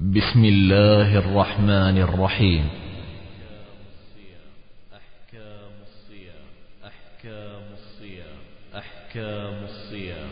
[0.00, 2.68] بسم الله الرحمن الرحيم.
[4.96, 6.46] أحكام الصيام
[6.86, 8.38] أحكام الصيام
[8.76, 10.28] أحكام الصيام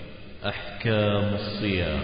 [0.47, 2.01] أحكام الصيام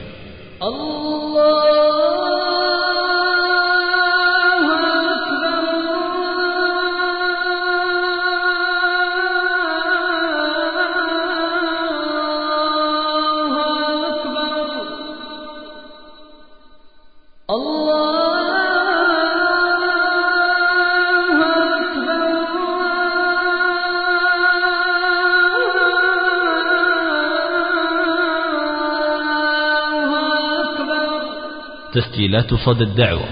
[31.94, 33.28] تسجيلات صدى الدعوة.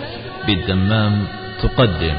[0.46, 1.24] بالدمام
[1.62, 2.14] تقدم.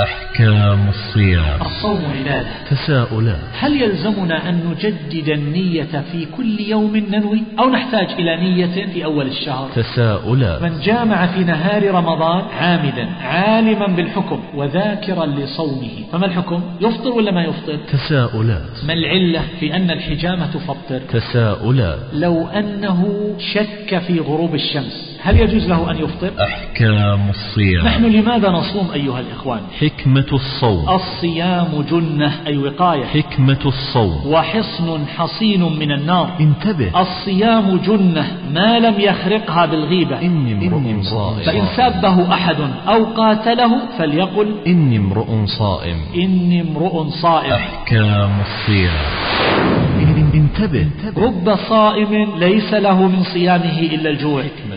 [0.00, 1.60] أحكام الصيام.
[1.62, 2.48] الصوم عبادة.
[2.70, 3.38] تساؤلات.
[3.58, 9.26] هل يلزمنا أن نجدد النية في كل يوم ننوي أو نحتاج إلى نية في أول
[9.26, 10.62] الشهر؟ تساؤلات.
[10.62, 16.04] من جامع في نهار رمضان عامدا عالما بالحكم وذاكرا لصومه.
[16.12, 18.84] فما الحكم؟ يفطر ولا ما يفطر؟ تساؤلات.
[18.86, 21.98] ما العلة في أن الحجامة تفطر؟ تساؤلات.
[22.12, 25.03] لو أنه شك في غروب الشمس.
[25.24, 27.86] هل يجوز له أن يفطر؟ أحكام الصيام.
[27.86, 30.88] نحن لماذا نصوم أيها الإخوان؟ حكمة الصوم.
[30.88, 33.04] الصيام جنة أي وقاية.
[33.04, 34.26] حكمة الصوم.
[34.26, 36.30] وحصن حصين من النار.
[36.40, 37.00] انتبه.
[37.00, 40.22] الصيام جنة ما لم يخرقها بالغيبة.
[40.22, 41.44] إني امرؤ صائم.
[41.46, 42.56] فإن سابه أحد
[42.88, 45.96] أو قاتله فليقل إني امرؤ صائم.
[46.14, 47.52] إني امرؤ صائم.
[47.52, 49.00] أحكام الصيام.
[50.34, 50.86] انتبه.
[51.16, 54.42] رب صائم ليس له من صيامه إلا الجوع.
[54.42, 54.73] حكمة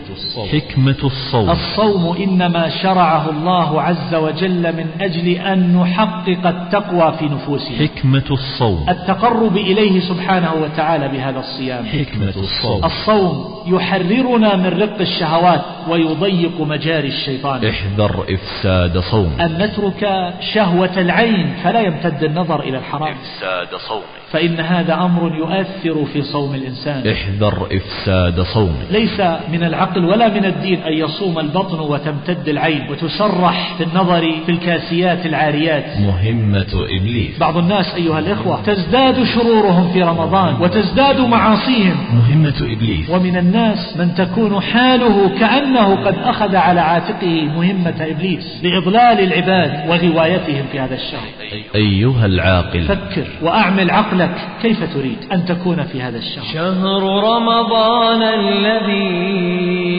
[1.05, 1.49] الصوم.
[1.49, 7.77] الصوم إنما شرعه الله عز وجل من أجل أن نحقق التقوى في نفوسنا.
[7.77, 8.85] حكمة الصوم.
[8.89, 11.85] التقرب إليه سبحانه وتعالى بهذا الصيام.
[11.85, 12.85] حكمة الصوم.
[12.85, 17.65] الصوم يحررنا من رق الشهوات ويضيق مجاري الشيطان.
[17.65, 19.31] احذر إفساد صوم.
[19.41, 23.13] أن نترك شهوة العين فلا يمتد النظر إلى الحرام.
[23.13, 24.01] إفساد صوم.
[24.31, 27.07] فإن هذا أمر يؤثر في صوم الإنسان.
[27.07, 28.75] احذر إفساد صوم.
[28.91, 29.19] ليس
[29.51, 35.25] من العقل ولا من الدين أن يصوم البطن وتمتد العين وتسرح في النظر في الكاسيات
[35.25, 35.85] العاريات.
[35.99, 37.39] مهمة إبليس.
[37.39, 41.95] بعض الناس أيها الإخوة تزداد شرورهم في رمضان وتزداد معاصيهم.
[42.13, 43.09] مهمة إبليس.
[43.09, 50.65] ومن الناس من تكون حاله كأنه قد أخذ على عاتقه مهمة إبليس لإضلال العباد وغوايتهم
[50.71, 51.27] في هذا الشهر.
[51.75, 52.81] أيها العاقل.
[52.81, 56.43] فكر وأعمل عقلك كيف تريد أن تكون في هذا الشهر.
[56.53, 59.96] شهر رمضان الذي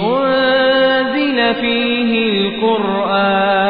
[0.00, 2.10] أنزل فيه
[2.48, 3.60] القرآن.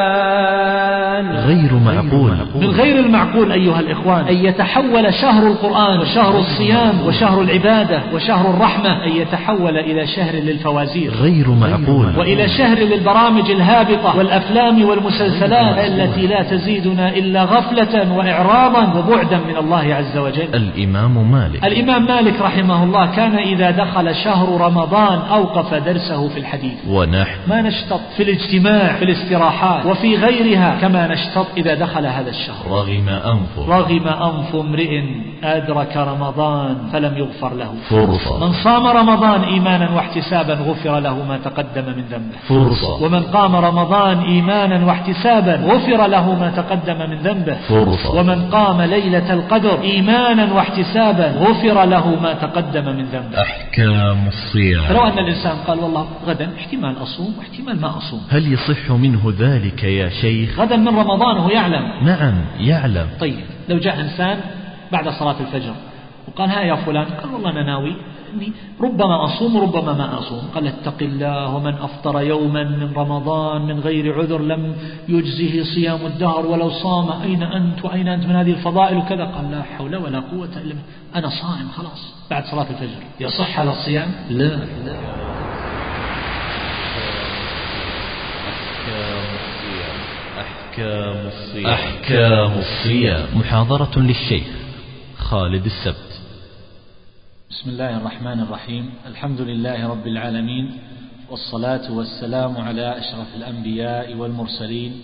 [1.30, 2.49] غير معقول.
[2.70, 4.28] غير المعقول أيها الإخوان.
[4.28, 7.06] أن يتحول شهر القرآن وشهر الصيام.
[7.06, 11.12] وشهر العبادة وشهر الرحمة أن يتحول إلى شهر للفوازير.
[11.12, 12.18] غير معقول.
[12.18, 14.16] وإلى شهر للبرامج الهابطة.
[14.16, 15.78] والأفلام والمسلسلات.
[15.78, 20.48] التي لا تزيدنا إلا غفلة وإعراضا وبعدا من الله عز وجل.
[20.54, 21.64] الإمام مالك.
[21.64, 26.74] الإمام مالك رحمه الله كان إذا دخل شهر رمضان أوقف درسه في الحديث.
[26.88, 27.38] ونحن.
[27.48, 32.59] ما نشتط في الاجتماع في الاستراحات وفي غيرها كما نشتط إذا دخل هذا الشهر.
[32.68, 35.00] رغم أنفه رغم أنف امرئ
[35.44, 37.72] أدرك رمضان فلم يغفر له.
[37.90, 38.46] فرصة.
[38.46, 42.36] من صام رمضان إيمانا واحتسابا غفر له ما تقدم من ذنبه.
[42.48, 43.02] فرصة.
[43.02, 47.54] ومن قام رمضان إيمانا واحتسابا غفر له ما تقدم من ذنبه.
[47.54, 48.14] فرصة.
[48.20, 53.40] ومن قام ليلة القدر إيمانا واحتسابا غفر له ما تقدم من ذنبه.
[53.40, 54.84] أحكام الصيام.
[54.88, 58.20] فلو أن الإنسان قال والله غدا احتمال أصوم واحتمال ما أصوم.
[58.30, 62.04] هل يصح منه ذلك يا شيخ؟ غدا من رمضان وهو يعلم.
[62.04, 62.34] نعم.
[62.58, 63.08] يعلم.
[63.20, 64.40] طيب لو جاء إنسان
[64.92, 65.74] بعد صلاة الفجر
[66.28, 67.96] وقال ها يا فلان قال والله أنا ناوي
[68.34, 70.42] أني ربما أصوم وربما ما أصوم.
[70.54, 74.76] قال اتق الله ومن أفطر يوما من رمضان من غير عذر لم
[75.08, 77.22] يجزه صيام الدهر ولو صام.
[77.22, 80.82] أين أنت وأين أنت من هذه الفضائل وكذا؟ قال لا حول ولا قوة إلا بالله
[81.16, 83.02] أنا صائم خلاص بعد صلاة الفجر.
[83.20, 84.96] يصح هذا الصيام؟ لا لا.
[90.70, 91.66] أحكام الصيام.
[91.66, 93.38] أحكام الصيام.
[93.38, 94.46] محاضرة للشيخ
[95.18, 96.20] خالد السبت.
[97.50, 98.90] بسم الله الرحمن الرحيم.
[99.06, 100.78] الحمد لله رب العالمين
[101.30, 105.00] والصلاة والسلام على أشرف الأنبياء والمرسلين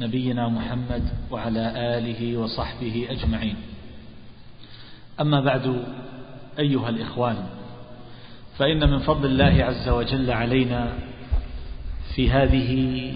[0.00, 3.56] نبينا محمد وعلى آله وصحبه أجمعين.
[5.20, 5.84] أما بعد
[6.58, 7.36] أيها الإخوان
[8.58, 10.92] فإن من فضل الله عز وجل علينا
[12.14, 13.12] في هذه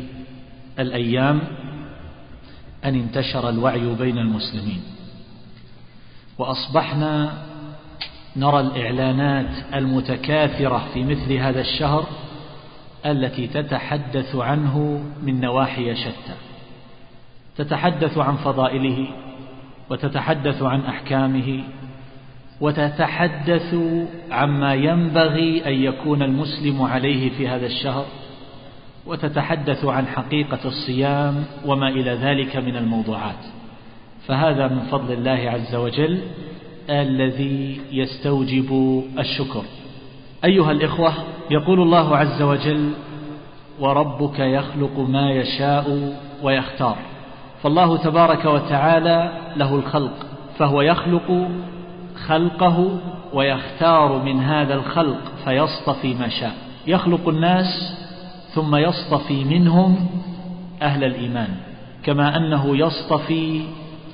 [0.79, 1.41] الأيام
[2.87, 4.83] أن انتشر الوعي بين المسلمين.
[6.39, 7.33] وأصبحنا
[8.37, 12.07] نرى الإعلانات المتكاثرة في مثل هذا الشهر
[13.07, 16.35] التي تتحدث عنه من نواحي شتى.
[17.57, 19.09] تتحدث عن فضائله
[19.91, 21.65] وتتحدث عن أحكامه
[22.61, 23.75] وتتحدث
[24.31, 28.07] عما ينبغي أن يكون المسلم عليه في هذا الشهر.
[29.07, 33.45] وتتحدث عن حقيقة الصيام وما إلى ذلك من الموضوعات.
[34.27, 36.21] فهذا من فضل الله عز وجل
[36.91, 39.63] الذي يستوجب الشكر.
[40.45, 41.13] أيها الإخوة
[41.51, 42.93] يقول الله عز وجل
[43.81, 46.97] وربك يخلق ما يشاء ويختار
[47.63, 50.27] فالله تبارك وتعالى له الخلق
[50.59, 51.49] فهو يخلق
[52.27, 52.99] خلقه
[53.33, 56.55] ويختار من هذا الخلق فيصطفي ما شاء.
[56.87, 57.67] يخلق الناس
[58.57, 60.07] ثم يصطفي منهم
[60.83, 61.49] أهل الإيمان.
[62.05, 63.61] كما أنه يصطفي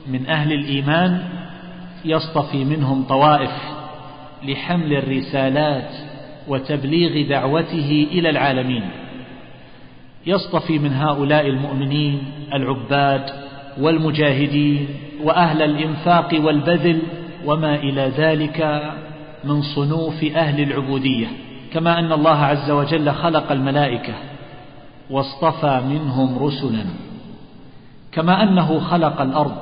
[0.06, 1.22] من أهل الإيمان
[2.04, 3.50] يصطفي منهم طوائف
[4.42, 5.90] لحمل الرسالات
[6.48, 8.82] وتبليغ دعوته إلى العالمين.
[10.26, 12.22] يصطفي من هؤلاء المؤمنين
[12.52, 13.30] العباد
[13.80, 14.88] والمجاهدين
[15.22, 17.02] وأهل الإنفاق والبذل
[17.46, 18.92] وما إلى ذلك
[19.44, 21.26] من صنوف أهل العبودية.
[21.72, 24.31] كما أن الله عز وجل خلق الملائكة
[25.12, 26.84] واصطفى منهم رسلا
[28.12, 29.56] كما أنه خلق الأرض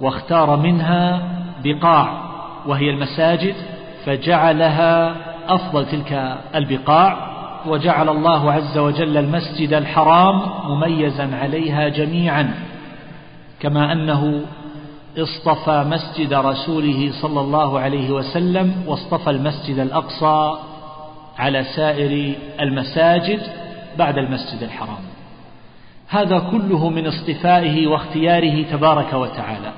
[0.00, 1.22] واختار منها
[1.64, 2.22] بقاع
[2.66, 3.54] وهي المساجد
[4.04, 5.16] فجعلها
[5.48, 7.36] أفضل تلك البقاع
[7.66, 12.54] وجعل الله عز وجل المسجد الحرام مميزا عليها جميعا
[13.60, 14.40] كما أنه
[15.18, 20.58] اصطفى مسجد رسوله صلى الله عليه وسلم واصطفى المسجد الأقصى
[21.38, 23.40] على سائر المساجد
[23.98, 25.04] بعد المسجد الحرام.
[26.08, 29.72] هذا كله من اصطفائه واختياره تبارك وتعالى.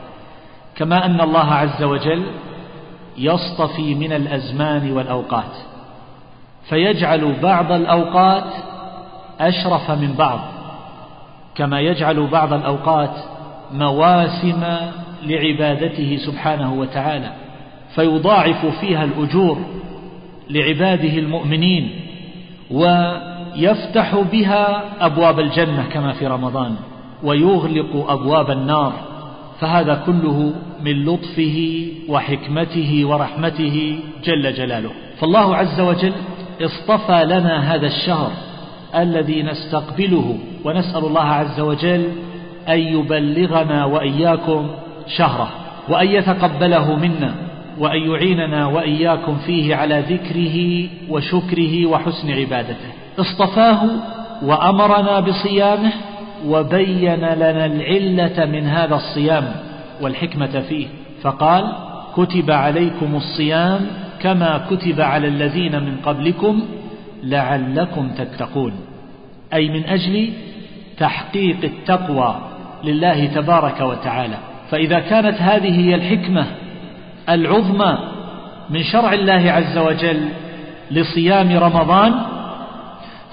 [0.76, 2.26] كما أن الله عز وجل
[3.19, 5.56] يصطفي من الأزمان والأوقات.
[6.69, 8.53] فيجعل بعض الأوقات
[9.41, 10.41] أشرف من بعض.
[11.55, 13.14] كما يجعل بعض الأوقات
[13.73, 14.64] مواسم
[15.23, 17.32] لعبادته سبحانه وتعالى.
[17.94, 19.59] فيضاعف فيها الأجور
[20.50, 22.00] لعباده المؤمنين
[23.58, 26.75] ويفتح بها أبواب الجنة كما في رمضان
[27.22, 28.93] ويغلق أبواب النار
[29.60, 30.52] فهذا كله
[30.84, 34.90] من لطفه وحكمته ورحمته جل جلاله.
[35.20, 36.12] فالله عز وجل
[36.62, 38.31] اصطفى لنا هذا الشهر
[38.94, 42.08] الذي نستقبله ونسأل الله عز وجل
[42.69, 44.70] أن يبلغنا وإياكم
[45.16, 45.50] شهره
[45.88, 47.34] وأن يتقبله منا
[47.78, 53.07] وأن يعيننا وإياكم فيه على ذكره وشكره وحسن عبادته.
[53.19, 53.88] اصطفاه
[54.43, 55.93] وأمرنا بصيامه
[56.47, 59.53] وبين لنا العلة من هذا الصيام
[60.00, 60.87] والحكمة فيه.
[61.23, 61.73] فقال
[62.17, 63.87] كتب عليكم الصيام
[64.20, 66.62] كما كتب على الذين من قبلكم
[67.23, 68.73] لعلكم تتقون.
[69.53, 70.31] أي من أجل
[70.99, 72.35] تحقيق التقوى
[72.85, 74.37] لله تبارك وتعالى.
[74.71, 76.47] فإذا كانت هذه هي الحكمة
[77.29, 77.99] العظمى
[78.71, 80.29] من شرع الله عز وجل
[80.91, 82.14] لصيام رمضان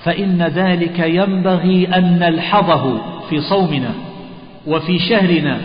[0.05, 2.97] فإن ذلك ينبغي أن نلحظه
[3.29, 3.91] في صومنا
[4.67, 5.57] وفي شهرنا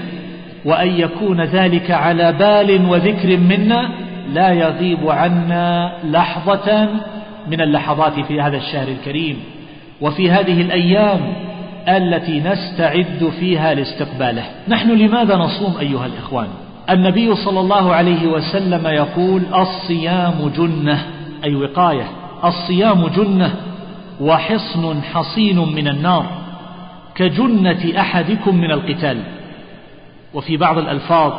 [0.64, 3.90] وأن يكون ذلك على بال وذكر منا
[4.32, 6.88] لا يغيب عنا لحظة
[7.50, 9.37] من اللحظات في هذا الشهر الكريم
[10.00, 11.20] وفي هذه الأيام
[11.88, 14.42] التي نستعد فيها لاستقباله.
[14.68, 16.47] نحن لماذا نصوم أيها الإخوان؟
[16.90, 21.06] النبي صلى الله عليه وسلم يقول الصيام جنة
[21.44, 22.04] أي وقاية
[22.44, 23.69] الصيام جنة
[24.20, 26.26] وحصن حصين من النار
[27.14, 29.22] كجنة أحدكم من القتال.
[30.34, 31.32] وفي بعض الألفاظ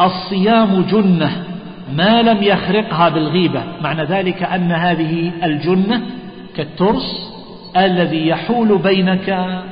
[0.00, 1.44] الصيام جنة
[1.92, 6.02] ما لم يخرقها بالغيبة معنى ذلك أن هذه الجنة
[6.56, 7.32] كالترس
[7.76, 9.62] الذي يحول بينك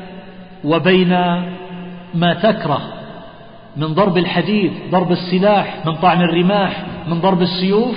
[0.64, 1.10] وبين
[2.14, 2.80] ما تكره
[3.76, 7.96] من ضرب الحديد ضرب السلاح من طعن الرماح من ضرب السيوف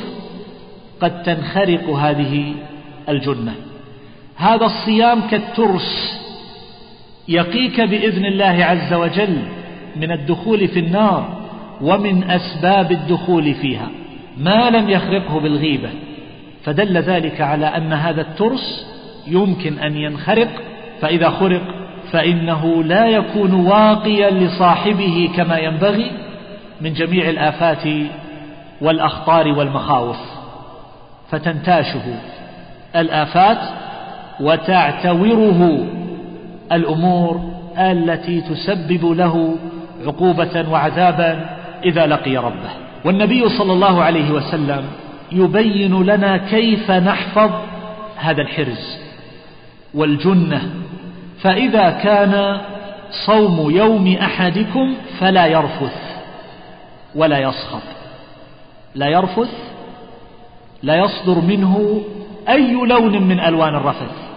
[1.01, 2.53] قد تنخرق هذه
[3.10, 3.53] الجنة.
[4.41, 6.19] هذا الصيام كالترس
[7.27, 9.38] يقيك بإذن الله عز وجل
[9.95, 11.41] من الدخول في النار
[11.81, 13.88] ومن أسباب الدخول فيها
[14.38, 15.89] ما لم يخرقه بالغيبة.
[16.63, 18.86] فدل ذلك على أن هذا الترس
[19.27, 20.50] يمكن أن ينخرق
[21.01, 21.62] فإذا خرق
[22.12, 26.12] فإنه لا يكون واقيا لصاحبه كما ينبغي
[26.81, 27.88] من جميع الآفات
[28.81, 30.17] والأخطار والمخاوف.
[31.31, 32.15] فتنتاشه
[32.95, 33.90] الآفات
[34.41, 35.88] وتعتوره
[36.71, 37.41] الأمور
[37.77, 39.55] التي تسبب له
[40.05, 41.50] عقوبة وعذابا
[41.86, 42.69] إذا لقي ربه.
[43.05, 44.83] والنبي صلى الله عليه وسلم
[45.31, 47.51] يبين لنا كيف نحفظ
[48.17, 48.98] هذا الحرز
[49.93, 50.62] والجنة.
[51.41, 52.62] فإذا كان
[53.25, 56.21] صوم يوم أحدكم فلا يرفث
[57.15, 57.81] ولا يصخب.
[58.95, 59.50] لا يرفث
[60.83, 62.01] لا يصدر منه
[62.50, 64.31] أي لون من ألوان الرفث.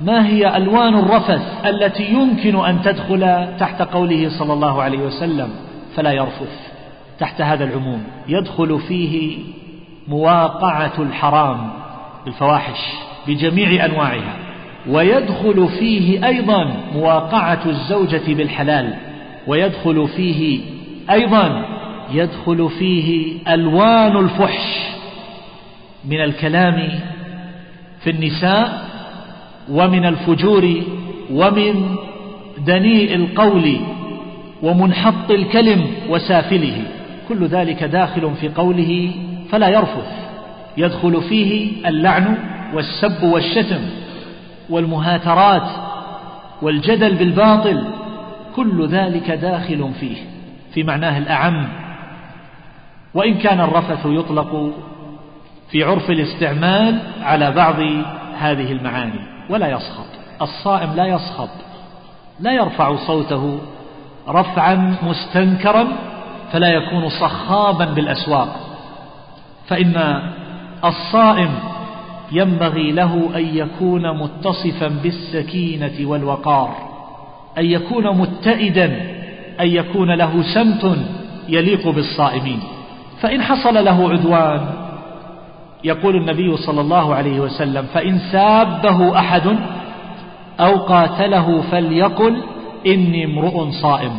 [0.00, 5.50] ما هي ألوان الرفث التي يمكن أن تدخل تحت قوله صلى الله عليه وسلم
[5.96, 6.68] فلا يرفث
[7.18, 9.38] تحت هذا العموم يدخل فيه
[10.08, 11.70] مواقعة الحرام
[12.26, 12.80] الفواحش
[13.26, 14.36] بجميع أنواعها
[14.88, 18.94] ويدخل فيه أيضا مواقعة الزوجة بالحلال
[19.46, 20.60] ويدخل فيه
[21.10, 21.64] أيضا
[22.12, 24.88] يدخل فيه ألوان الفحش
[26.04, 26.88] من الكلام
[28.00, 28.87] في النساء
[29.70, 30.74] ومن الفجور
[31.32, 31.96] ومن
[32.66, 33.76] دنيء القول
[34.62, 36.82] ومنحط الكلم وسافله.
[37.28, 39.10] كل ذلك داخل في قوله
[39.50, 40.12] فلا يرفث
[40.76, 42.38] يدخل فيه اللعن
[42.74, 43.80] والسب والشتم
[44.70, 45.70] والمهاترات
[46.62, 47.84] والجدل بالباطل.
[48.56, 50.16] كل ذلك داخل فيه
[50.74, 51.68] في معناه الأعم.
[53.14, 54.72] وإن كان الرفث يطلق
[55.70, 57.76] في عرف الاستعمال على بعض
[58.38, 59.37] هذه المعاني.
[59.50, 60.04] ولا يصخب.
[60.42, 61.48] الصائم لا يصخب.
[62.40, 63.58] لا يرفع صوته
[64.28, 65.86] رفعا مستنكرا
[66.52, 68.60] فلا يكون صخابا بالأسواق.
[69.66, 70.22] فإن
[70.84, 71.50] الصائم
[72.32, 76.74] ينبغي له أن يكون متصفا بالسكينة والوقار
[77.58, 78.84] أن يكون متئدا
[79.60, 80.98] أن يكون له سمت
[81.48, 82.60] يليق بالصائمين.
[83.20, 84.87] فإن حصل له عدوان
[85.84, 89.58] يقول النبي صلى الله عليه وسلم فإن سابه أحد
[90.60, 92.42] أو قاتله فليقل
[92.86, 94.12] إني امرؤ صائم.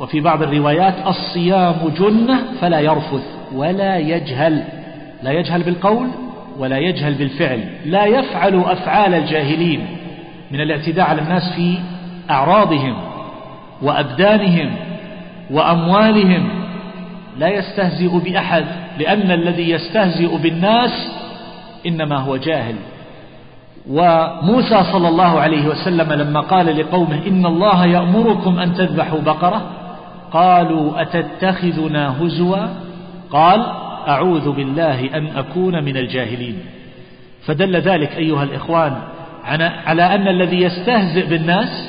[0.00, 3.24] وفي بعض الروايات الصيام جنة فلا يرفث
[3.54, 4.64] ولا يجهل.
[5.22, 6.08] لا يجهل بالقول
[6.58, 7.64] ولا يجهل بالفعل.
[7.84, 9.86] لا يفعل أفعال الجاهلين
[10.50, 11.78] من الاعتداء على الناس في
[12.30, 12.96] أعراضهم
[13.82, 14.70] وأبدانهم
[15.50, 16.59] وأموالهم
[17.40, 18.64] لا يستهزئ بأحد
[18.98, 21.08] لأن الذي يستهزئ بالناس
[21.86, 22.74] إنما هو جاهل.
[23.90, 29.70] وموسى صلى الله عليه وسلم لما قال لقومه إن الله يأمركم أن تذبحوا بقرة؟
[30.32, 32.66] قالوا أتتخذنا هزوا؟
[33.30, 33.66] قال
[34.08, 36.58] أعوذ بالله أن أكون من الجاهلين.
[37.46, 38.96] فدل ذلك أيها الإخوان
[39.86, 41.88] على أن الذي يستهزئ بالناس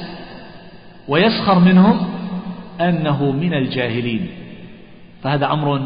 [1.08, 2.00] ويسخر منهم
[2.82, 4.41] أنه من الجاهلين.
[5.24, 5.82] فهذا أمر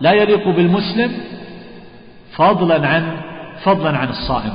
[0.00, 1.12] لا يليق بالمسلم
[2.32, 3.16] فضلا عن
[3.62, 4.52] فضلا عن الصائم.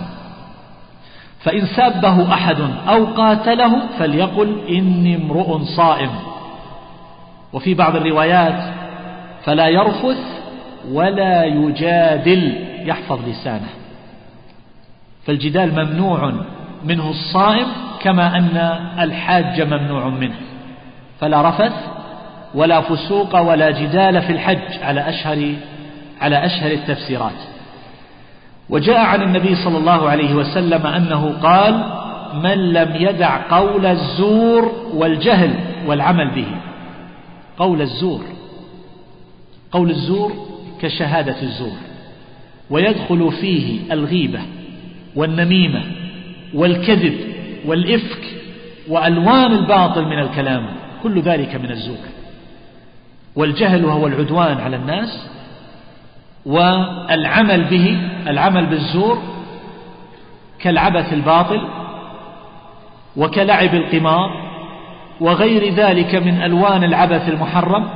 [1.40, 2.58] فإن سابه أحد
[2.88, 6.10] أو قاتله فليقل إني امرؤ صائم.
[7.54, 8.74] وفي بعض الروايات
[9.44, 10.42] فلا يرفث
[10.92, 13.70] ولا يجادل يحفظ لسانه.
[15.26, 16.34] فالجدال ممنوع
[16.84, 17.68] منه الصائم
[18.00, 18.58] كما أن
[19.00, 20.36] الحاج ممنوع منه.
[21.20, 21.74] فلا رفث
[22.56, 25.54] ولا فسوق ولا جدال في الحج على أشهر
[26.22, 27.40] على أشهر التفسيرات.
[28.70, 31.84] وجاء عن النبي صلى الله عليه وسلم أنه قال
[32.44, 35.54] من لم يدع قول الزور والجهل
[35.86, 36.48] والعمل به.
[37.58, 38.24] قول الزور
[39.72, 40.34] قول الزور
[40.82, 41.78] كشهادة الزور.
[42.70, 44.40] ويدخل فيه الغيبة
[45.16, 45.82] والنميمة
[46.54, 47.18] والكذب
[47.66, 48.24] والإفك
[48.88, 50.66] وألوان الباطل من الكلام
[51.04, 51.98] كل ذلك من الزور.
[53.40, 55.28] والجهل وهو العدوان على الناس
[56.46, 59.18] والعمل به العمل بالزور
[60.60, 61.62] كالعبث الباطل
[63.18, 64.30] وكلعب القمار
[65.22, 67.90] وغير ذلك من ألوان العبث المحرم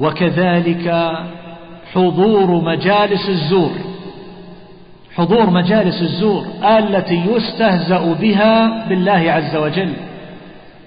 [0.00, 1.12] وكذلك
[1.94, 3.70] حضور مجالس الزور.
[5.16, 6.46] حضور مجالس الزور
[6.78, 9.92] التي يستهزأ بها بالله عز وجل.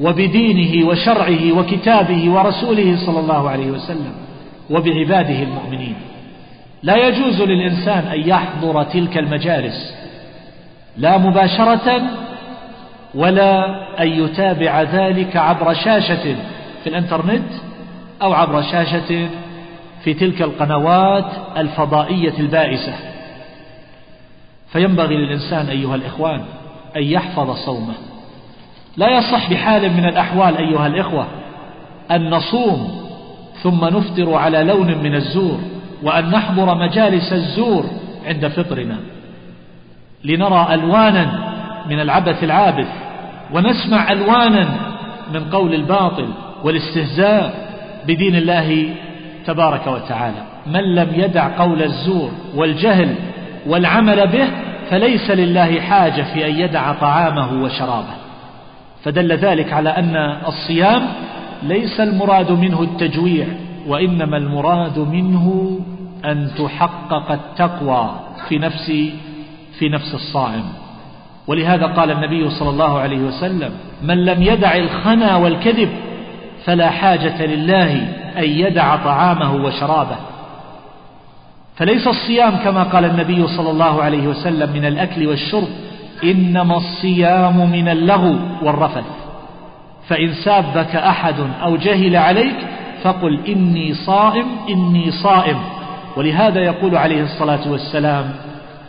[0.01, 4.13] وبدينه وشرعه وكتابه ورسوله صلى الله عليه وسلم
[4.69, 5.95] وبعباده المؤمنين.
[6.83, 9.93] لا يجوز للإنسان أن يحضر تلك المجالس
[10.97, 12.01] لا مباشرة
[13.15, 13.65] ولا
[14.01, 16.35] أن يتابع ذلك عبر شاشة
[16.83, 17.51] في الإنترنت
[18.21, 19.29] أو عبر شاشة
[20.03, 22.93] في تلك القنوات الفضائية البائسة.
[24.71, 26.41] فينبغي للإنسان أيها الإخوان
[26.95, 27.93] أن يحفظ صومه.
[28.97, 31.27] لا يصح بحال من الأحوال أيها الإخوة
[32.11, 33.07] أن نصوم
[33.63, 35.59] ثم نفطر على لون من الزور
[36.03, 37.85] وأن نحضر مجالس الزور
[38.27, 38.97] عند فطرنا.
[40.23, 41.53] لنرى ألوانا
[41.89, 42.87] من العبث العابث
[43.53, 44.67] ونسمع ألوانا
[45.33, 46.27] من قول الباطل
[46.63, 47.67] والاستهزاء
[48.07, 48.89] بدين الله
[49.45, 50.43] تبارك وتعالى.
[50.67, 53.15] من لم يدع قول الزور والجهل
[53.67, 54.47] والعمل به
[54.89, 58.26] فليس لله حاجة في أن يدع طعامه وشرابه.
[59.07, 60.15] فدل ذلك على أن
[60.47, 61.07] الصيام
[61.63, 63.47] ليس المراد منه التجويع
[63.87, 65.79] وإنما المراد منه
[66.25, 68.91] أن تحقق التقوى في نفس
[69.79, 70.63] في نفس الصائم.
[71.47, 73.71] ولهذا قال النبي صلى الله عليه وسلم
[74.03, 75.89] من لم يدع الخنا والكذب
[76.65, 77.93] فلا حاجة لله
[78.37, 80.17] أن يدع طعامه وشرابه.
[81.75, 85.67] فليس الصيام كما قال النبي صلى الله عليه وسلم من الأكل والشرب
[86.23, 89.05] إنما الصيام من اللغو والرفث.
[90.07, 92.55] فإن سابك أحد أو جهل عليك
[93.03, 95.57] فقل إني صائم إني صائم.
[96.17, 98.33] ولهذا يقول عليه الصلاة والسلام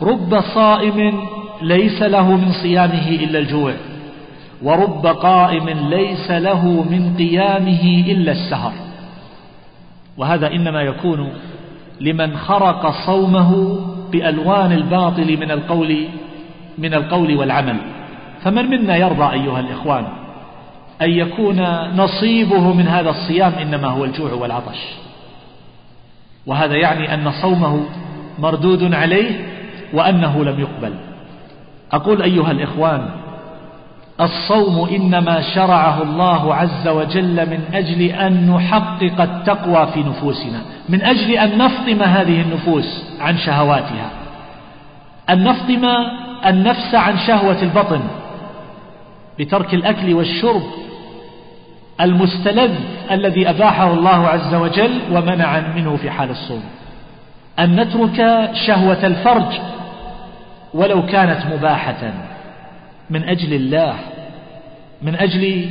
[0.02, 1.20] رب صائم
[1.62, 3.72] ليس له من صيامه إلا الجوع
[4.62, 8.72] ورب قائم ليس له من قيامه إلا السهر.
[10.16, 11.28] وهذا إنما يكون
[12.00, 13.78] لمن خرق صومه
[14.12, 16.04] بألوان الباطل من القول
[16.78, 17.76] من القول والعمل.
[18.44, 20.04] فمن منا يرضى أيها الإخوان
[21.02, 21.62] أن يكون
[21.96, 24.78] نصيبه من هذا الصيام إنما هو الجوع والعطش.
[26.46, 27.86] وهذا يعني أن صومه
[28.38, 29.30] مردود عليه
[29.92, 30.94] وأنه لم يقبل.
[31.92, 33.08] أقول أيها الإخوان
[34.20, 41.30] الصوم إنما شرعه الله عز وجل من أجل أن نحقق التقوى في نفوسنا من أجل
[41.30, 44.10] أن نفطم هذه النفوس عن شهواتها.
[45.30, 45.84] أن نفطم
[46.46, 48.00] النفس عن شهوة البطن
[49.38, 50.62] بترك الأكل والشرب
[52.00, 52.74] المستلذ
[53.10, 56.64] الذي أباحه الله عز وجل ومنع منه في حال الصوم.
[57.58, 59.60] أن نترك شهوة الفرج
[60.74, 62.12] ولو كانت مباحة
[63.10, 63.94] من أجل الله
[65.02, 65.70] من أجل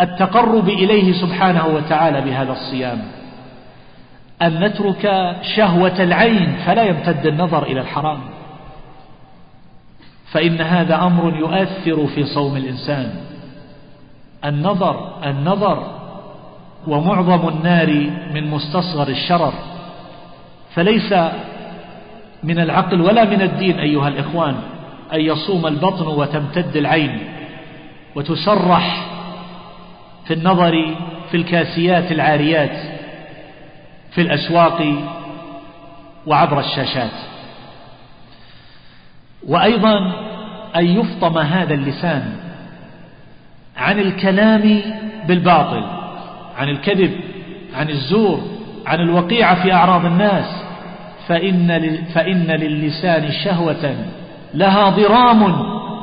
[0.00, 3.02] التقرب إليه سبحانه وتعالى بهذا الصيام.
[4.42, 8.20] أن نترك شهوة العين فلا يمتد النظر إلى الحرام.
[10.32, 13.14] فإن هذا أمر يؤثر في صوم الإنسان.
[14.44, 16.00] النظر النظر
[16.86, 19.52] ومعظم النار من مستصغر الشرر.
[20.74, 21.14] فليس
[22.42, 24.56] من العقل ولا من الدين أيها الإخوان
[25.12, 27.18] أن يصوم البطن وتمتد العين
[28.14, 29.06] وتسرح
[30.26, 30.94] في النظر
[31.30, 32.76] في الكاسيات العاريات
[34.10, 34.94] في الأسواق
[36.26, 37.29] وعبر الشاشات.
[39.48, 40.12] وأيضا
[40.76, 42.32] أن يفطم هذا اللسان
[43.76, 44.82] عن الكلام
[45.28, 45.84] بالباطل
[46.58, 47.12] عن الكذب
[47.74, 48.40] عن الزور
[48.86, 50.70] عن الوقيعة في أعراض الناس.
[51.28, 53.94] فإن, فإن للسان شهوة
[54.54, 55.42] لها ضرام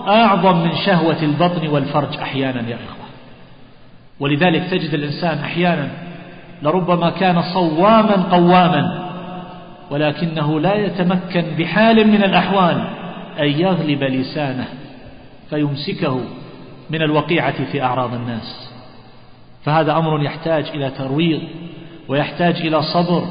[0.08, 3.06] أعظم من شهوة البطن والفرج أحيانا يا إخوة.
[4.20, 5.88] ولذلك تجد الإنسان أحيانا
[6.62, 9.10] لربما كان صواما قواما
[9.92, 12.84] ولكنه لا يتمكن بحال من الأحوال.
[13.40, 14.68] أن يغلب لسانه
[15.50, 16.20] فيمسكه
[16.90, 18.70] من الوقيعة في أعراض الناس.
[19.64, 21.42] فهذا أمر يحتاج إلى ترويض
[22.08, 23.24] ويحتاج إلى صبر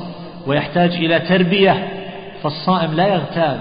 [0.46, 1.88] ويحتاج إلى تربية.
[2.42, 3.60] فالصائم لا يغتاب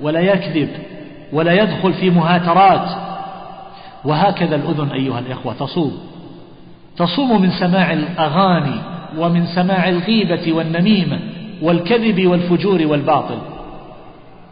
[0.00, 0.68] ولا يكذب
[1.32, 2.88] ولا يدخل في مهاترات.
[4.04, 5.98] وهكذا الأذن أيها الإخوة تصوم.
[6.96, 8.80] تصوم من سماع الأغاني
[9.18, 11.20] ومن سماع الغيبة والنميمة
[11.62, 13.55] والكذب والفجور والباطل.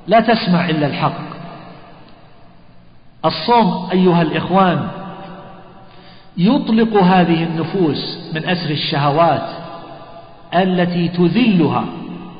[0.06, 1.20] لا تسمع إلا الحق.
[3.24, 4.88] الصوم أيها الإخوان
[6.36, 9.48] يطلق هذه النفوس من أسر الشهوات
[10.54, 11.84] التي تذلها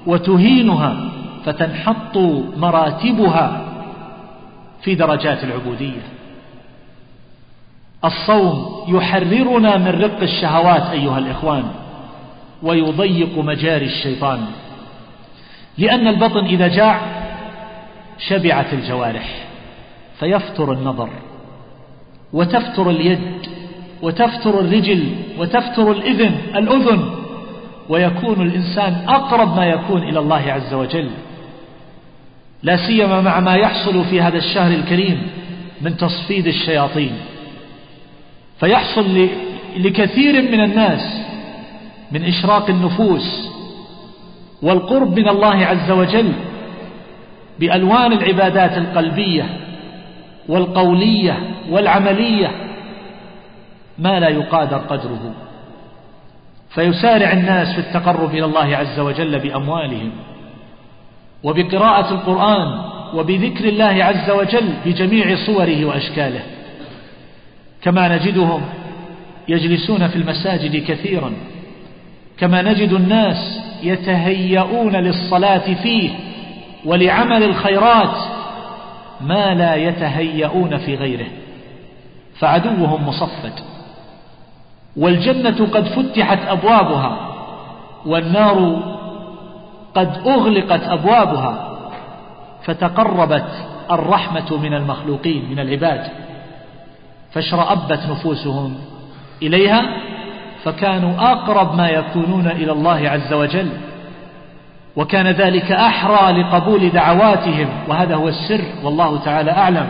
[0.07, 0.97] وتهينها
[1.45, 2.17] فتنحط
[2.57, 3.65] مراتبها
[4.83, 6.03] في درجات العبودية.
[8.05, 11.65] الصوم يحررنا من رق الشهوات أيها الإخوان
[12.63, 14.47] ويضيق مجاري الشيطان.
[15.79, 17.24] لأن البطن إذا جاع
[18.19, 19.47] شبعت الجوارح
[20.21, 21.11] فيفتر النظر
[22.33, 23.47] وتفتر اليد
[24.03, 27.15] وتفتر الرجل وتفتر الإذن الأذن
[27.89, 31.11] ويكون الإنسان أقرب ما يكون إلى الله عز وجل.
[32.63, 35.23] لا سيما مع ما يحصل في هذا الشهر الكريم
[35.81, 37.13] من تصفيد الشياطين.
[38.61, 39.29] فيحصل
[39.77, 41.25] لكثير من الناس
[42.13, 43.51] من إشراق النفوس
[44.63, 46.33] والقرب من الله عز وجل
[47.61, 49.61] بألوان العبادات القلبية
[50.49, 51.39] والقولية
[51.71, 52.51] والعملية
[53.99, 55.35] ما لا يقادر قدره.
[56.71, 60.11] فيسارع الناس في التقرب إلى الله عز وجل بأموالهم
[61.43, 62.81] وبقراءة القرآن
[63.15, 66.43] وبذكر الله عز وجل بجميع صوره وأشكاله.
[67.83, 68.63] كما نجدهم
[69.49, 71.33] يجلسون في المساجد كثيرا.
[72.39, 76.11] كما نجد الناس يتهيئون للصلاة فيه
[76.85, 78.17] ولعمل الخيرات
[79.21, 81.27] ما لا يتهيئون في غيره
[82.39, 83.53] فعدوهم مصفد.
[84.97, 87.17] والجنة قد فتحت أبوابها
[88.07, 88.83] والنار
[89.95, 91.71] قد أغلقت أبوابها
[92.65, 96.07] فتقربت الرحمة من المخلوقين من العباد
[97.33, 98.77] فاشرأبت نفوسهم
[99.43, 99.83] إليها
[100.65, 103.69] فكانوا أقرب ما يكونون إلى الله عز وجل.
[104.97, 109.87] وكان ذلك أحرى لقبول دعواتهم وهذا هو السر والله تعالى أعلم.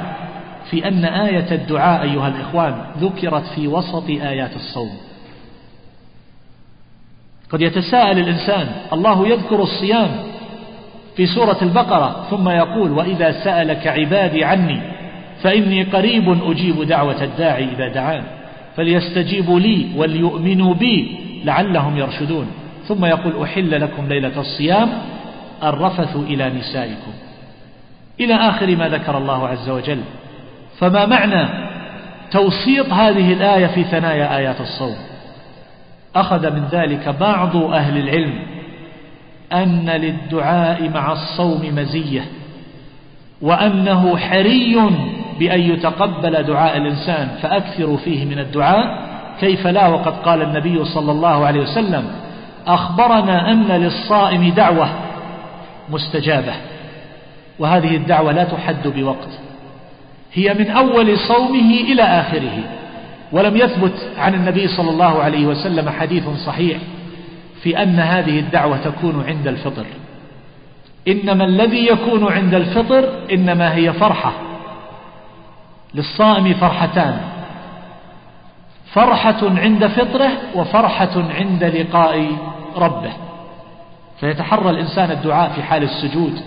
[0.71, 4.91] في أن آية الدعاء أيها الإخوان ذكرت في وسط آيات الصوم.
[7.51, 10.11] قد يتساءل الإنسان الله يذكر الصيام
[11.17, 14.81] في سورة البقرة ثم يقول وإذا سألك عبادي عني
[15.43, 18.23] فإني قريب أجيب دعوة الداعي إذا دعان
[18.77, 22.47] فليستجيبوا لي وليؤمنوا بي لعلهم يرشدون.
[22.89, 24.89] ثم يقول أحل لكم ليلة الصيام
[25.63, 27.13] الرفث إلى نسائكم.
[28.21, 30.01] إلى آخر ما ذكر الله عز وجل.
[30.79, 31.49] فما معنى
[32.31, 34.97] توسيط هذه الآية في ثنايا آيات الصوم؟
[36.17, 38.39] أخذ من ذلك بعض أهل العلم
[39.53, 42.25] أن للدعاء مع الصوم مزية
[43.43, 44.77] وأنه حري
[45.39, 48.99] بأن يتقبل دعاء الإنسان فأكثروا فيه من الدعاء
[49.41, 52.05] كيف لا؟ وقد قال النبي صلى الله عليه وسلم
[52.67, 54.89] أخبرنا أن للصائم دعوة
[55.91, 56.53] مستجابة
[57.59, 59.29] وهذه الدعوة لا تحد بوقت.
[60.33, 62.59] هي من أول صومه إلى آخره
[63.33, 66.79] ولم يثبت عن النبي صلى الله عليه وسلم حديث صحيح
[67.63, 69.87] في أن هذه الدعوة تكون عند الفطر.
[71.09, 74.33] إنما الذي يكون عند الفطر إنما هي فرحة.
[75.95, 77.21] للصائم فرحتان
[78.93, 82.27] فرحة عند فطره وفرحة عند لقاء
[82.77, 83.13] ربه.
[84.21, 86.41] فيتحرى الإنسان الدعاء في حال السجود.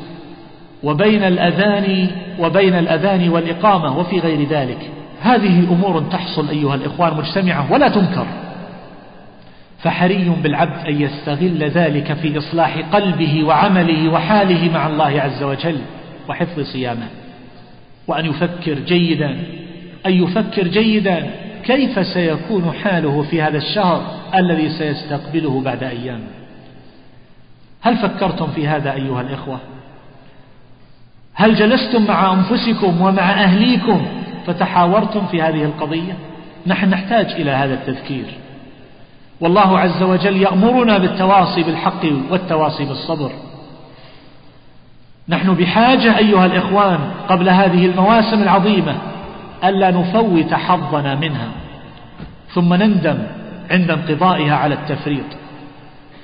[0.83, 2.07] وبين الأذان
[2.39, 4.91] وبين الأذان والإقامة وفي غير ذلك.
[5.21, 8.25] هذه أمور تحصل أيها الإخوان مجتمعة ولا تنكر.
[9.79, 15.79] فحري بالعبد أن يستغل ذلك في إصلاح قلبه وعمله وحاله مع الله عز وجل
[16.29, 17.07] وحفظ صيامه.
[18.07, 19.37] وأن يفكر جيدا.
[20.05, 21.27] أن يفكر جيدا.
[21.67, 24.01] كيف سيكون حاله في هذا الشهر
[24.36, 26.21] الذي سيستقبله بعد أيام؟
[27.82, 29.60] هل فكرتم في هذا أيها الإخوة؟
[31.34, 34.06] هل جلستم مع أنفسكم ومع أهليكم
[34.47, 36.17] فتحاورتم في هذه القضية؟
[36.67, 38.25] نحن نحتاج إلى هذا التذكير.
[39.41, 43.32] والله عز وجل يأمرنا بالتواصي بالحق والتواصي بالصبر.
[45.30, 46.99] نحن بحاجة أيها الإخوان
[47.30, 48.95] قبل هذه المواسم العظيمة
[49.63, 51.47] ألا نفوت حظنا منها
[52.53, 53.17] ثم نندم
[53.71, 55.25] عند انقضائها على التفريط.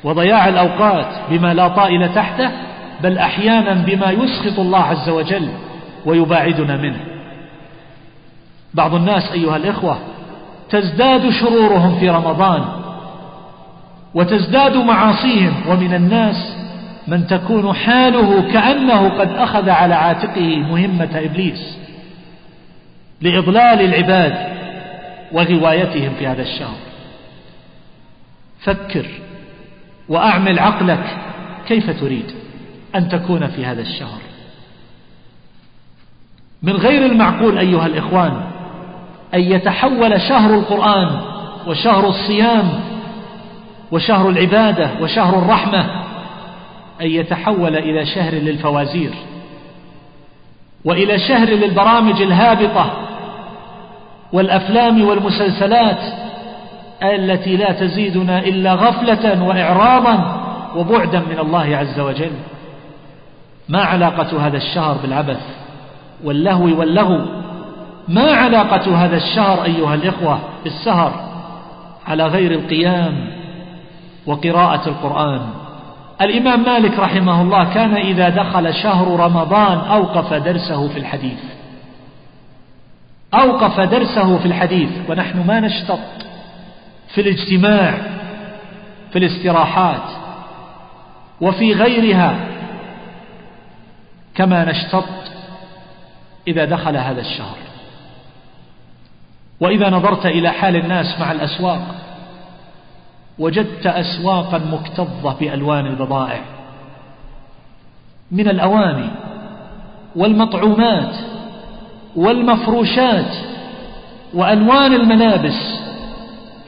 [0.03, 2.51] وضياع الأوقات بما لا طائل تحته
[3.03, 5.49] بل أحيانا بما يسخط الله عز وجل
[6.05, 6.99] ويباعدنا منه.
[8.73, 9.97] بعض الناس أيها الإخوة
[10.69, 12.63] تزداد شرورهم في رمضان
[14.13, 16.55] وتزداد معاصيهم ومن الناس
[17.07, 21.77] من تكون حاله كأنه قد أخذ على عاتقه مهمة إبليس.
[23.23, 24.53] لإضلال العباد
[25.31, 26.77] وغوايتهم في هذا الشهر.
[28.59, 29.05] فكر
[30.09, 31.17] وأعمل عقلك
[31.67, 32.31] كيف تريد
[32.95, 34.19] أن تكون في هذا الشهر.
[36.63, 38.41] من غير المعقول أيها الإخوان
[39.33, 41.21] أن يتحول شهر القرآن
[41.67, 42.69] وشهر الصيام
[43.91, 46.03] وشهر العبادة وشهر الرحمة
[47.01, 49.11] أن يتحول إلى شهر للفوازير
[50.85, 53.12] وإلى شهر للبرامج الهابطة
[54.33, 55.99] والأفلام والمسلسلات
[57.03, 60.43] التي لا تزيدنا إلا غفلة وإعراضا
[60.75, 62.31] وبعدا من الله عز وجل.
[63.69, 65.41] ما علاقة هذا الشهر بالعبث
[66.23, 67.25] واللهو واللغو؟
[68.07, 71.13] ما علاقة هذا الشهر أيها الإخوة بالسهر
[72.07, 73.27] على غير القيام
[74.25, 75.41] وقراءة القرآن؟
[76.21, 81.52] الإمام مالك رحمه الله كان إذا دخل شهر رمضان أوقف درسه في الحديث.
[83.33, 85.99] أوقف درسه في الحديث ونحن ما نشتط
[87.13, 87.97] في الاجتماع
[89.11, 90.09] في الاستراحات
[91.41, 92.35] وفي غيرها
[94.35, 95.05] كما نشتط
[96.47, 97.57] إذا دخل هذا الشهر.
[99.59, 101.95] وإذا نظرت إلى حال الناس مع الأسواق
[103.39, 106.41] وجدت أسواقا مكتظة بألوان البضائع
[108.31, 109.09] من الأواني
[110.15, 111.15] والمطعومات
[112.15, 113.35] والمفروشات
[114.33, 115.79] وألوان الملابس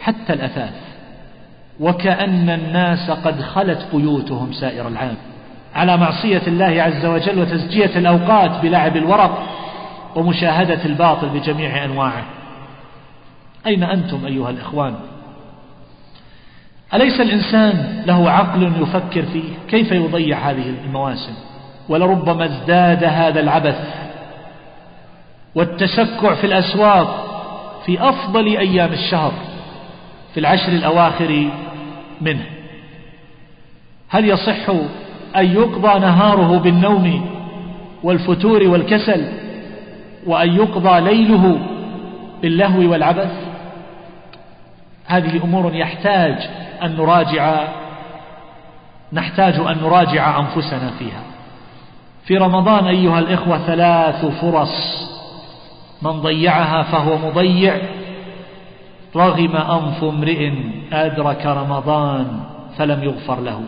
[0.01, 0.73] حتى الأثاث.
[1.79, 5.17] وكأن الناس قد خلت بيوتهم سائر العام.
[5.75, 9.43] على معصية الله عز وجل وتزجية الأوقات بلعب الورق
[10.15, 12.23] ومشاهدة الباطل بجميع أنواعه.
[13.67, 14.95] أين أنتم أيها الإخوان؟
[16.93, 21.33] أليس الإنسان له عقل يفكر فيه؟ كيف يضيع هذه المواسم؟
[21.89, 24.04] ولربما ازداد هذا العبث
[25.55, 27.25] والتسكع في الأسواق
[27.85, 29.33] في أفضل أيام الشهر
[30.33, 31.49] في العشر الأواخر
[32.21, 32.45] منه.
[34.09, 34.69] هل يصح
[35.35, 37.29] أن يقضى نهاره بالنوم
[38.03, 39.31] والفتور والكسل
[40.25, 41.59] وأن يقضى ليله
[42.41, 43.31] باللهو والعبث؟
[45.05, 46.49] هذه أمور يحتاج
[46.83, 47.67] أن نراجع
[49.13, 51.23] نحتاج أن نراجع أنفسنا فيها.
[52.25, 55.14] في رمضان أيها الإخوة ثلاث فرص
[56.05, 57.77] من ضيعها فهو مضيع.
[59.15, 60.51] رغم أنف امرئ
[60.93, 62.39] أدرك رمضان
[62.77, 63.61] فلم يغفر له.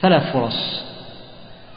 [0.00, 0.84] ثلاث فرص.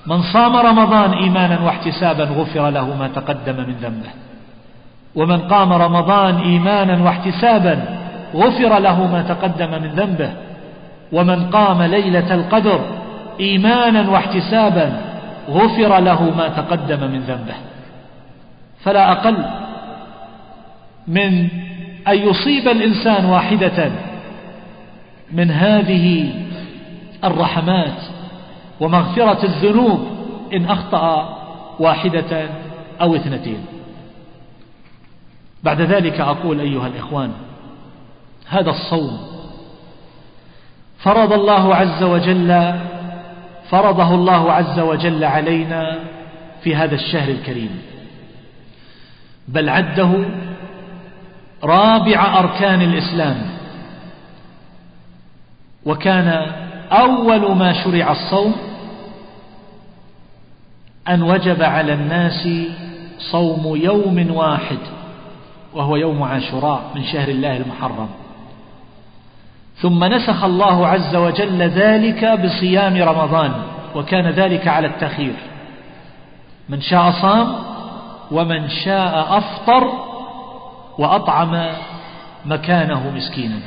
[0.07, 4.09] من صام رمضان إيمانا واحتسابا غفر له ما تقدم من ذنبه.
[5.15, 7.85] ومن قام رمضان إيمانا واحتسابا
[8.35, 10.33] غفر له ما تقدم من ذنبه.
[11.11, 12.79] ومن قام ليلة القدر
[13.39, 15.01] إيمانا واحتسابا
[15.49, 17.70] غفر له ما تقدم من ذنبه.
[18.83, 19.45] فلا أقل
[21.07, 21.47] من
[22.07, 23.91] أن يصيب الإنسان واحدة
[25.31, 26.33] من هذه
[27.23, 28.01] الرحمات
[28.79, 30.07] ومغفرة الذنوب
[30.53, 31.37] إن أخطأ
[31.79, 32.49] واحدة
[33.01, 33.65] أو اثنتين.
[35.63, 37.31] بعد ذلك أقول أيها الإخوان
[38.47, 39.19] هذا الصوم
[40.99, 42.73] فرض الله عز وجل
[43.69, 45.99] فرضه الله عز وجل علينا
[46.63, 47.81] في هذا الشهر الكريم.
[49.47, 50.25] بل عده
[51.63, 53.41] رابع أركان الإسلام.
[55.85, 56.27] وكان
[56.91, 58.55] أول ما شرع الصوم
[61.09, 62.47] أن وجب على الناس
[63.31, 64.77] صوم يوم واحد
[65.73, 68.09] وهو يوم عاشوراء من شهر الله المحرم.
[69.81, 73.51] ثم نسخ الله عز وجل ذلك بصيام رمضان
[73.95, 75.33] وكان ذلك على التخير.
[76.69, 77.70] من شاء صام
[78.31, 79.91] ومن شاء أفطر
[80.97, 81.65] وأطعم
[82.45, 83.59] مكانه مسكينا.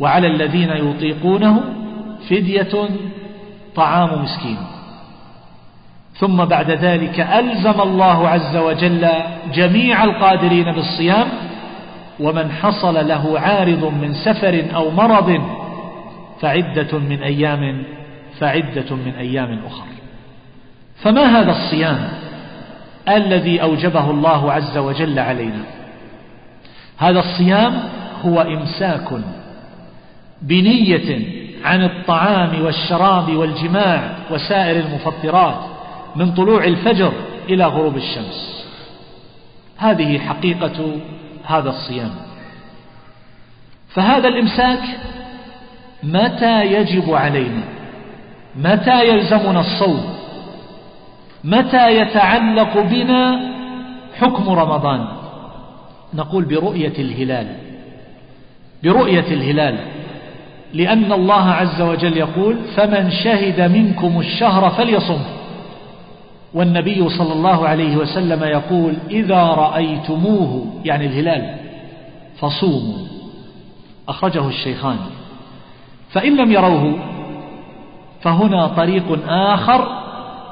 [0.00, 1.60] وعلى الذين يطيقونه
[2.30, 2.88] فدية
[3.76, 4.58] طعام مسكين.
[6.14, 9.08] ثم بعد ذلك ألزم الله عز وجل
[9.54, 11.28] جميع القادرين بالصيام
[12.20, 15.42] ومن حصل له عارض من سفر أو مرض
[16.40, 17.82] فعدة من أيام
[18.38, 19.86] فعدة من أيام أخر.
[21.02, 22.08] فما هذا الصيام؟
[23.16, 25.64] الذي أوجبه الله عز وجل علينا.
[26.98, 27.82] هذا الصيام
[28.24, 29.08] هو إمساك
[30.42, 35.58] بنية عن الطعام والشراب والجماع وسائر المفطرات
[36.16, 37.12] من طلوع الفجر
[37.48, 38.64] إلى غروب الشمس.
[39.76, 40.96] هذه حقيقة
[41.44, 42.10] هذا الصيام.
[43.88, 44.80] فهذا الإمساك
[46.02, 47.62] متى يجب علينا؟
[48.56, 50.17] متى يلزمنا الصوم؟
[51.48, 53.40] متى يتعلق بنا
[54.18, 55.08] حكم رمضان؟
[56.14, 57.46] نقول برؤية الهلال.
[58.84, 59.78] برؤية الهلال.
[60.74, 65.20] لأن الله عز وجل يقول فمن شهد منكم الشهر فليصم.
[66.54, 71.54] والنبي صلى الله عليه وسلم يقول إذا رأيتموه يعني الهلال.
[72.38, 73.06] فصوموا.
[74.08, 74.96] أخرجه الشيخان.
[76.10, 76.98] فإن لم يروه
[78.20, 80.07] فهنا طريق آخر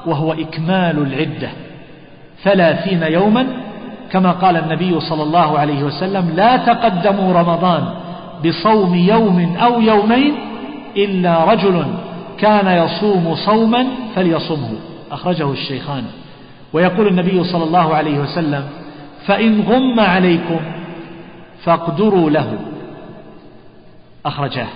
[0.07, 1.49] وهو إكمال العدة.
[2.43, 3.47] ثلاثين يوما
[4.11, 7.83] كما قال النبي صلى الله عليه وسلم لا تقدموا رمضان
[8.45, 10.33] بصوم يوم أو يومين
[10.97, 11.85] إلا رجل
[12.37, 14.73] كان يصوم صوما فليصمه.
[15.11, 16.03] أخرجه الشيخان.
[16.73, 18.63] ويقول النبي صلى الله عليه وسلم
[19.25, 20.59] فإن غم عليكم
[21.63, 22.57] فاقدروا له.
[24.25, 24.67] أخرجاه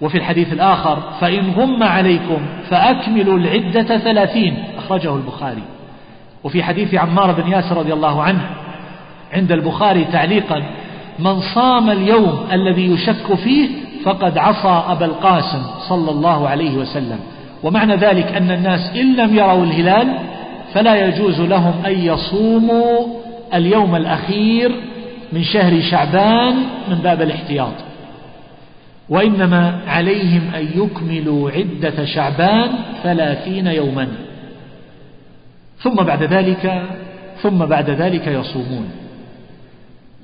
[0.00, 2.38] وفي الحديث الآخر فإن غم عليكم
[2.70, 4.64] فأكملوا العدة ثلاثين.
[4.78, 5.62] أخرجه البخاري.
[6.44, 8.50] وفي حديث عمار بن ياسر رضي الله عنه
[9.32, 10.62] عند البخاري تعليقا
[11.18, 13.68] من صام اليوم الذي يشك فيه
[14.04, 17.18] فقد عصى أبا القاسم صلى الله عليه وسلم.
[17.62, 20.18] ومعنى ذلك أن الناس إن لم يروا الهلال
[20.74, 23.06] فلا يجوز لهم أن يصوموا
[23.54, 24.72] اليوم الأخير
[25.32, 26.54] من شهر شعبان
[26.88, 27.74] من باب الاحتياط.
[29.08, 32.70] وإنما عليهم أن يكملوا عدة شعبان
[33.02, 34.08] ثلاثين يوما.
[35.78, 36.82] ثم بعد ذلك
[37.42, 38.90] ثم بعد ذلك يصومون.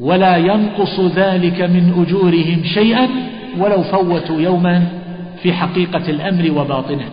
[0.01, 3.09] ولا ينقص ذلك من أجورهم شيئا
[3.59, 4.87] ولو فوتوا يوما
[5.43, 7.09] في حقيقة الأمر وباطنه.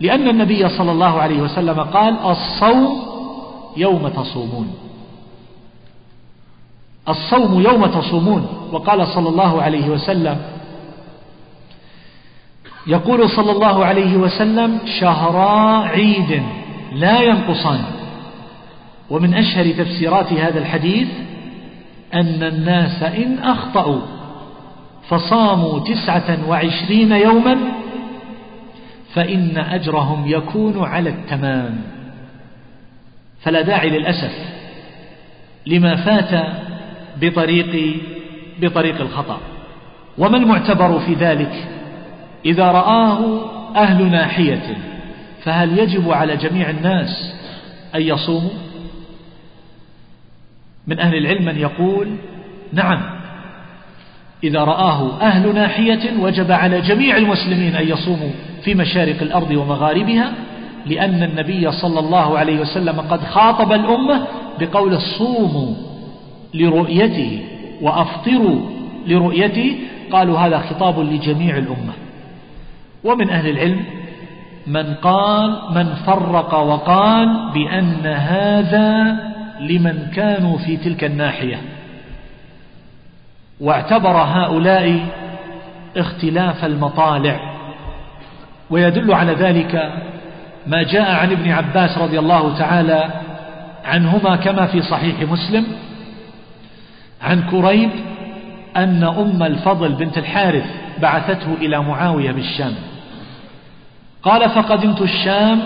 [0.00, 3.02] لأن النبي صلى الله عليه وسلم قال الصوم
[3.76, 4.74] يوم تصومون.
[7.08, 8.46] الصوم يوم تصومون.
[8.72, 10.36] وقال صلى الله عليه وسلم
[12.88, 16.42] يقول صلى الله عليه وسلم شهرا عيد
[16.92, 17.80] لا ينقصان.
[19.10, 21.08] ومن أشهر تفسيرات هذا الحديث
[22.14, 24.00] أن الناس إن أخطأوا
[25.08, 27.56] فصاموا تسعة وعشرين يوما
[29.14, 31.80] فإن أجرهم يكون على التمام.
[33.40, 34.32] فلا داعي للأسف
[35.66, 36.46] لما فات
[37.20, 37.96] بطريق
[38.60, 39.40] بطريق الخطأ.
[40.18, 41.77] وما المعتبر في ذلك؟
[42.44, 43.40] إذا رآه
[43.76, 44.76] أهل ناحية
[45.42, 47.34] فهل يجب على جميع الناس
[47.94, 48.50] أن يصوموا؟
[50.86, 52.08] من أهل العلم من يقول
[52.72, 53.02] نعم.
[54.44, 58.30] إذا رآه أهل ناحية وجب على جميع المسلمين أن يصوموا
[58.64, 60.32] في مشارق الأرض ومغاربها
[60.86, 64.26] لأن النبي صلى الله عليه وسلم قد خاطب الأمة
[64.60, 65.74] بقول صوموا
[66.54, 67.40] لرؤيته
[67.82, 68.60] وأفطروا
[69.06, 69.78] لرؤيته
[70.12, 71.92] قالوا هذا خطاب لجميع الأمة.
[73.04, 73.84] ومن أهل العلم
[74.66, 79.16] من قال من فرق وقال بأن هذا
[79.60, 81.56] لمن كانوا في تلك الناحية.
[83.60, 85.06] واعتبر هؤلاء
[85.96, 87.40] اختلاف المطالع.
[88.70, 89.92] ويدل على ذلك
[90.66, 93.10] ما جاء عن ابن عباس رضي الله تعالى
[93.84, 95.66] عنهما كما في صحيح مسلم
[97.22, 97.90] عن كريب
[98.76, 100.66] أن أم الفضل بنت الحارث
[101.02, 102.74] بعثته إلى معاوية بالشام.
[104.22, 105.60] قال فقدمت الشام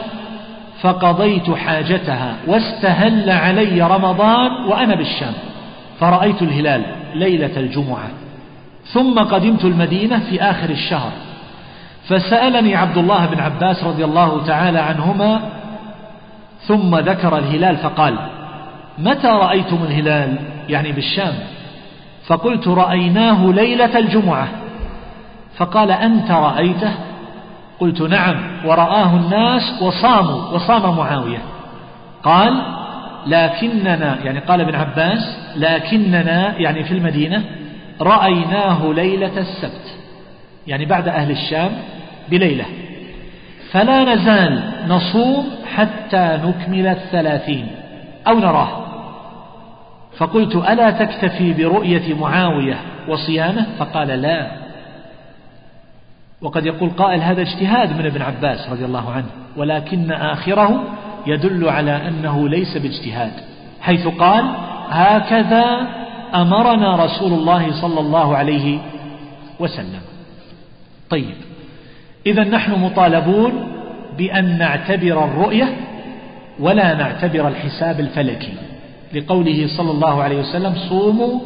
[0.81, 5.33] فقضيت حاجتها واستهل علي رمضان وأنا بالشام
[6.01, 6.83] فرأيت الهلال
[7.14, 8.11] ليلة الجمعة
[8.85, 11.12] ثم قدمت المدينة في آخر الشهر.
[12.09, 15.40] فسألني عبد الله بن عباس رضي الله تعالى عنهما
[16.61, 18.16] ثم ذكر الهلال فقال
[18.99, 20.37] متى رأيتم الهلال؟
[20.68, 21.35] يعني بالشام.
[22.27, 24.49] فقلت رأيناه ليلة الجمعة.
[25.62, 26.92] فقال أنت رأيته؟
[27.81, 31.38] قلت نعم ورآه الناس وصاموا وصام معاوية.
[32.22, 32.62] قال
[33.27, 37.42] لكننا يعني قال ابن عباس لكننا يعني في المدينة
[38.01, 39.94] رأيناه ليلة السبت
[40.66, 41.70] يعني بعد أهل الشام
[42.29, 42.64] بليلة.
[43.70, 47.66] فلا نزال نصوم حتى نكمل الثلاثين
[48.27, 48.85] أو نراه.
[50.16, 52.77] فقلت ألا تكتفي برؤية معاوية
[53.09, 54.62] وصيامه؟ فقال لا.
[56.43, 59.27] وقد يقول قائل هذا اجتهاد من ابن عباس رضي الله عنه
[59.57, 60.85] ولكن آخره
[61.27, 63.33] يدل على أنه ليس باجتهاد
[63.81, 64.45] حيث قال
[64.89, 65.89] هكذا
[66.35, 68.79] أمرنا رسول الله صلى الله عليه
[69.61, 70.01] وسلم.
[71.11, 71.35] طيب
[72.27, 73.53] إذا نحن مطالبون
[74.19, 75.77] بأن نعتبر الرؤية
[76.61, 78.53] ولا نعتبر الحساب الفلكي
[79.15, 81.41] لقوله صلى الله عليه وسلم صوموا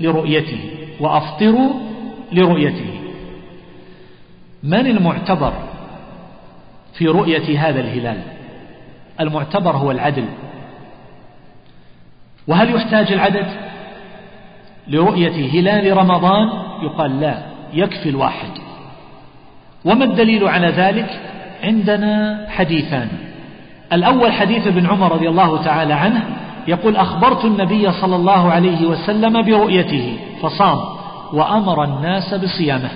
[0.00, 0.60] لرؤيته
[1.00, 1.70] وأفطروا
[2.32, 2.95] لرؤيته.
[4.62, 5.52] من المعتبر
[6.94, 8.22] في رؤية هذا الهلال؟
[9.20, 10.24] المعتبر هو العدل.
[12.46, 13.46] وهل يحتاج العدد
[14.88, 16.48] لرؤية هلال رمضان؟
[16.82, 17.38] يقال لا
[17.72, 18.50] يكفي الواحد.
[19.84, 21.20] وما الدليل على ذلك؟
[21.62, 23.08] عندنا حديثان.
[23.92, 26.24] الأول حديث ابن عمر رضي الله تعالى عنه
[26.68, 30.78] يقول أخبرت النبي صلى الله عليه وسلم برؤيته فصام
[31.32, 32.90] وأمر الناس بصيامه.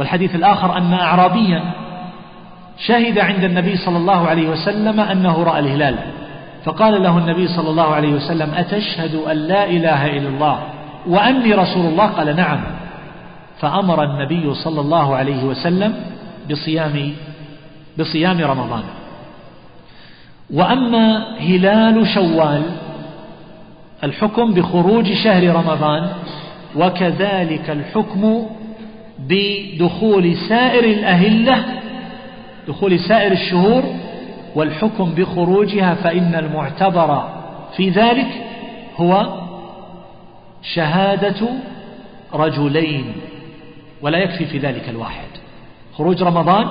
[0.00, 1.62] والحديث الآخر أن أعرابيا
[2.78, 5.96] شهد عند النبي صلى الله عليه وسلم أنه رأى الهلال.
[6.64, 10.58] فقال له النبي صلى الله عليه وسلم أتشهد أن لا إله إلا الله
[11.06, 12.60] وأني رسول الله؟ قال نعم.
[13.60, 15.94] فأمر النبي صلى الله عليه وسلم
[16.50, 17.12] بصيام
[17.98, 18.82] بصيام رمضان.
[20.50, 22.62] وأما هلال شوال
[24.04, 26.08] الحكم بخروج شهر رمضان
[26.76, 28.46] وكذلك الحكم
[29.28, 31.64] بدخول سائر الأهلة
[32.68, 33.82] دخول سائر الشهور
[34.54, 37.28] والحكم بخروجها فإن المعتبر
[37.76, 38.26] في ذلك
[38.96, 39.40] هو
[40.62, 41.48] شهادة
[42.34, 43.04] رجلين
[44.02, 45.28] ولا يكفي في ذلك الواحد.
[45.94, 46.68] خروج رمضان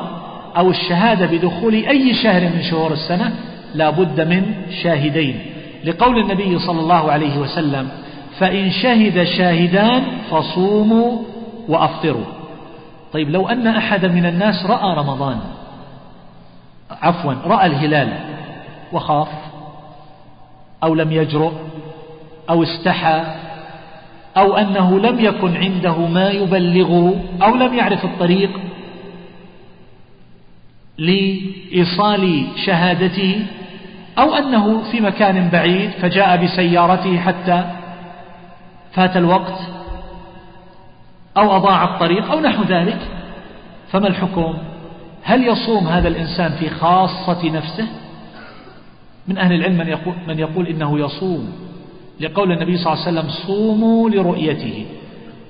[0.57, 3.33] أو الشهادة بدخول أي شهر من شهور السنة
[3.75, 4.53] لا بد من
[4.83, 5.39] شاهدين.
[5.83, 7.89] لقول النبي صلى الله عليه وسلم
[8.39, 11.17] فإن شهد شاهدان فصوموا
[11.67, 12.38] وأفطروا.
[13.13, 15.39] طيب لو أن أحدا من الناس رأى رمضان
[16.91, 18.13] عفوا رأى الهلال
[18.93, 19.27] وخاف
[20.83, 21.53] أو لم يجرؤ
[22.49, 23.23] أو استحى
[24.37, 28.59] أو أنه لم يكن عنده ما يبلغه أو لم يعرف الطريق
[30.97, 33.45] لإيصال شهادته
[34.17, 37.63] أو أنه في مكان بعيد فجاء بسيارته حتى
[38.93, 39.59] فات الوقت
[41.39, 42.99] أو أضاع الطريق أو نحو ذلك
[43.91, 44.53] فما الحكم؟
[45.23, 47.87] هل يصوم هذا الإنسان في خاصة نفسه؟
[49.27, 51.51] من أهل العلم من يقول, من يقول إنه يصوم
[52.19, 54.85] لقول النبي صلى الله عليه وسلم صوموا لرؤيته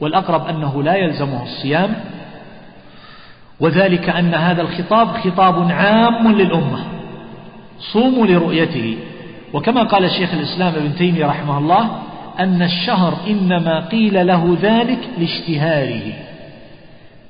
[0.01, 1.95] والأقرب أنه لا يلزمه الصيام
[3.59, 6.83] وذلك أن هذا الخطاب خطاب عام للأمة.
[7.79, 8.97] صوموا لرؤيته
[9.53, 11.89] وكما قال شيخ الإسلام ابن تيمية رحمه الله
[12.39, 16.13] أن الشهر إنما قيل له ذلك لاشتهاره.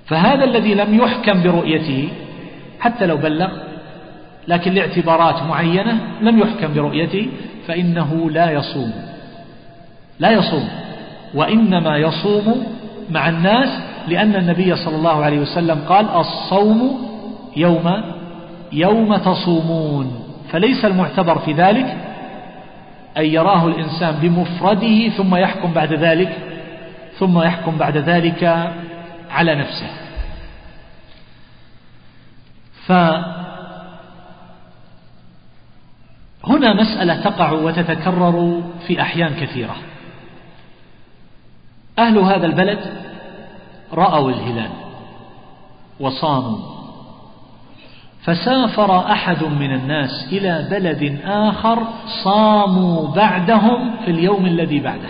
[0.05, 2.09] فهذا الذي لم يحكم برؤيته
[2.79, 3.49] حتى لو بلغ
[4.47, 7.27] لكن لاعتبارات معينة لم يحكم برؤيته
[7.67, 8.93] فإنه لا يصوم.
[10.19, 10.69] لا يصوم
[11.33, 12.63] وإنما يصوم
[13.09, 13.69] مع الناس
[14.07, 16.99] لأن النبي صلى الله عليه وسلم قال الصوم
[17.57, 18.03] يوم
[18.71, 20.25] يوم تصومون.
[20.51, 21.97] فليس المعتبر في ذلك
[23.19, 26.37] أن يراه الإنسان بمفرده ثم يحكم بعد ذلك
[27.19, 28.43] ثم يحكم بعد ذلك
[29.31, 29.89] على نفسه.
[32.85, 33.53] فهنا
[36.73, 39.75] مسألة تقع وتتكرر في أحيان كثيرة.
[41.99, 42.79] أهل هذا البلد
[43.93, 44.71] رأوا الهلال
[45.99, 46.78] وصاموا
[48.21, 51.83] فسافر أحد من الناس إلى بلد آخر
[52.23, 55.09] صاموا بعدهم في اليوم الذي بعده.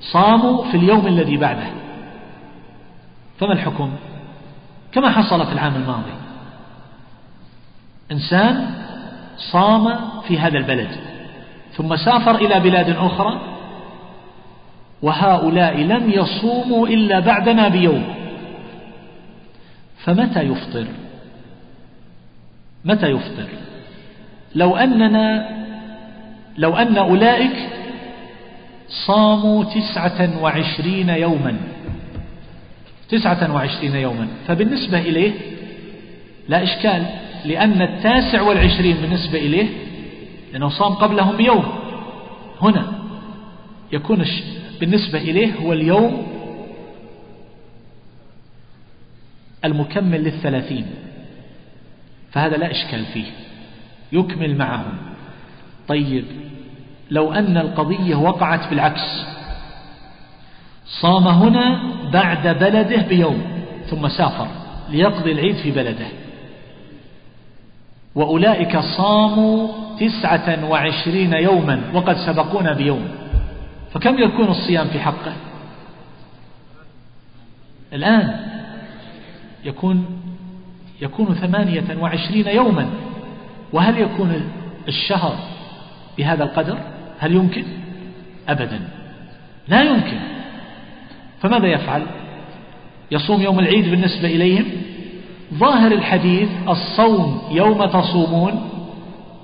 [0.00, 1.66] صاموا في اليوم الذي بعده.
[3.38, 3.90] فما الحكم؟
[4.92, 6.12] كما حصل في العام الماضي.
[8.12, 8.70] إنسان
[9.36, 9.94] صام
[10.28, 10.90] في هذا البلد
[11.72, 13.40] ثم سافر إلى بلاد أخرى
[15.02, 18.14] وهؤلاء لم يصوموا إلا بعدنا بيوم.
[20.04, 20.86] فمتى يفطر؟
[22.84, 23.48] متى يفطر؟
[24.54, 25.48] لو أننا
[26.58, 27.68] لو أن أولئك
[29.06, 31.56] صاموا تسعة وعشرين يوما.
[33.08, 34.28] تسعة وعشرين يوما.
[34.46, 35.32] فبالنسبة إليه
[36.48, 37.06] لا إشكال
[37.44, 39.68] لأن التاسع والعشرين بالنسبة إليه
[40.52, 41.64] لأنه صام قبلهم بيوم.
[42.60, 42.92] هنا
[43.92, 44.24] يكون
[44.80, 46.26] بالنسبة إليه هو اليوم
[49.64, 50.86] المكمل للثلاثين.
[52.32, 53.26] فهذا لا إشكال فيه.
[54.12, 54.96] يكمل معهم.
[55.88, 56.24] طيب
[57.10, 59.24] لو أن القضية وقعت بالعكس
[60.86, 63.42] صام هنا بعد بلده بيوم
[63.90, 64.48] ثم سافر
[64.88, 66.06] ليقضي العيد في بلده.
[68.14, 69.68] وأولئك صاموا
[70.00, 73.08] تسعة وعشرين يوما وقد سبقونا بيوم.
[73.92, 75.32] فكم يكون الصيام في حقه؟
[77.92, 78.40] الآن
[79.64, 80.21] يكون
[81.02, 82.90] يكون ثمانية وعشرين يوما.
[83.72, 84.42] وهل يكون
[84.88, 85.34] الشهر
[86.18, 86.78] بهذا القدر؟
[87.18, 87.64] هل يمكن؟
[88.48, 88.80] أبدا.
[89.68, 90.18] لا يمكن.
[91.40, 92.02] فماذا يفعل؟
[93.10, 94.64] يصوم يوم العيد بالنسبة إليهم.
[95.54, 98.68] ظاهر الحديث الصوم يوم تصومون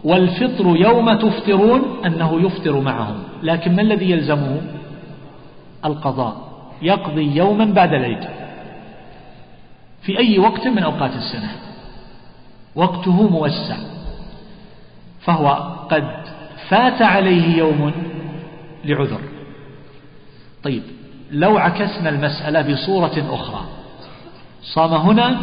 [0.04, 3.16] والفطر يوم تفطرون أنه يفطر معهم.
[3.42, 4.60] لكن ما الذي يلزمه؟
[5.84, 6.48] القضاء.
[6.82, 8.24] يقضي يوما بعد العيد.
[10.08, 11.50] في أي وقت من أوقات السنة.
[12.74, 13.76] وقته موسع.
[15.20, 15.48] فهو
[15.90, 16.08] قد
[16.68, 17.92] فات عليه يوم
[18.84, 19.20] لعذر.
[20.64, 20.82] طيب
[21.30, 23.64] لو عكسنا المسألة بصورة أخرى
[24.62, 25.38] صام هنا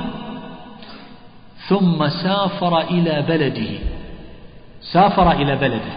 [1.68, 3.80] ثم سافر إلى بلده.
[4.82, 5.96] سافر إلى بلده.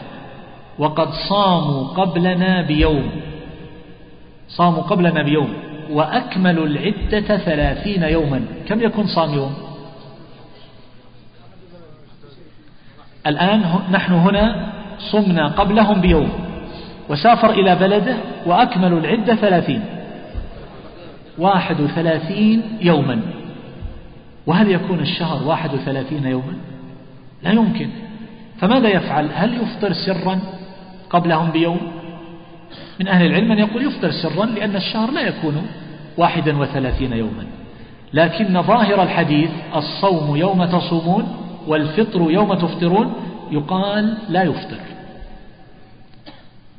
[0.78, 3.10] وقد صاموا قبلنا بيوم.
[4.48, 5.54] صاموا قبلنا بيوم.
[5.91, 8.45] وأكملوا العدة ثلاثين يوما.
[8.68, 9.55] كم يكون صام يوم؟
[13.26, 16.30] الآن نحن هنا صمنا قبلهم بيوم.
[17.09, 18.16] وسافر إلى بلده
[18.47, 19.84] وأكملوا العدة ثلاثين.
[21.39, 23.20] واحد وثلاثين يوما.
[24.47, 26.55] وهل يكون الشهر واحد وثلاثين يوما؟
[27.43, 27.89] لا يمكن.
[28.61, 30.41] فماذا يفعل؟ هل يفطر سرا
[31.11, 31.97] قبلهم بيوم؟
[33.01, 35.66] من أهل العلم من يقول يفطر سرا لأن الشهر لا يكون
[36.16, 37.46] واحدا وثلاثين يوما.
[38.12, 41.36] لكن ظاهر الحديث الصوم يوم تصومون
[41.66, 43.14] والفطر يوم تفطرون
[43.51, 44.76] يقال لا يفطر.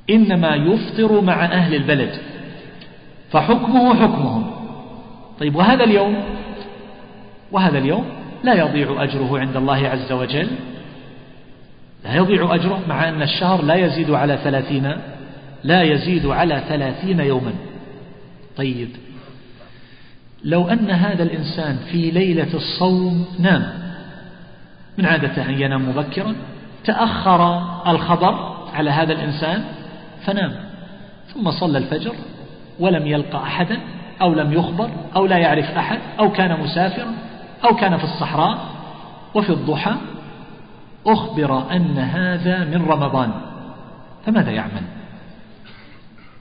[0.09, 2.11] إنما يفطر مع أهل البلد.
[3.31, 4.51] فحكمه حكمهم.
[5.39, 6.23] طيب وهذا اليوم؟
[7.51, 8.05] وهذا اليوم
[8.43, 10.47] لا يضيع أجره عند الله عز وجل.
[12.03, 14.93] لا يضيع أجره مع أن الشهر لا يزيد على ثلاثين
[15.63, 17.53] لا يزيد على ثلاثين يوما.
[18.57, 18.89] طيب.
[20.43, 23.73] لو أن هذا الإنسان في ليلة الصوم نام
[24.97, 26.35] من عادته أن ينام مبكرا
[26.85, 29.63] تأخر الخبر على هذا الإنسان
[30.25, 30.55] فنام.
[31.33, 32.13] ثم صلى الفجر
[32.79, 33.79] ولم يلقى أحدا
[34.21, 37.13] أو لم يخبر أو لا يعرف أحد أو كان مسافرا
[37.63, 38.57] أو كان في الصحراء
[39.35, 39.95] وفي الضحى
[41.07, 43.31] أخبر أن هذا من رمضان.
[44.25, 44.98] فماذا يعمل؟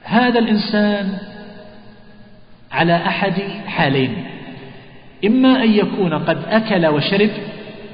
[0.08, 1.18] هذا الإنسان
[2.72, 3.34] على أحد
[3.66, 4.24] حالين
[5.26, 7.30] إما أن يكون قد أكل وشرب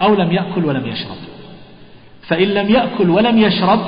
[0.03, 1.17] أو لم يأكل ولم يشرب.
[2.29, 3.81] فإن لم يأكل ولم يشرب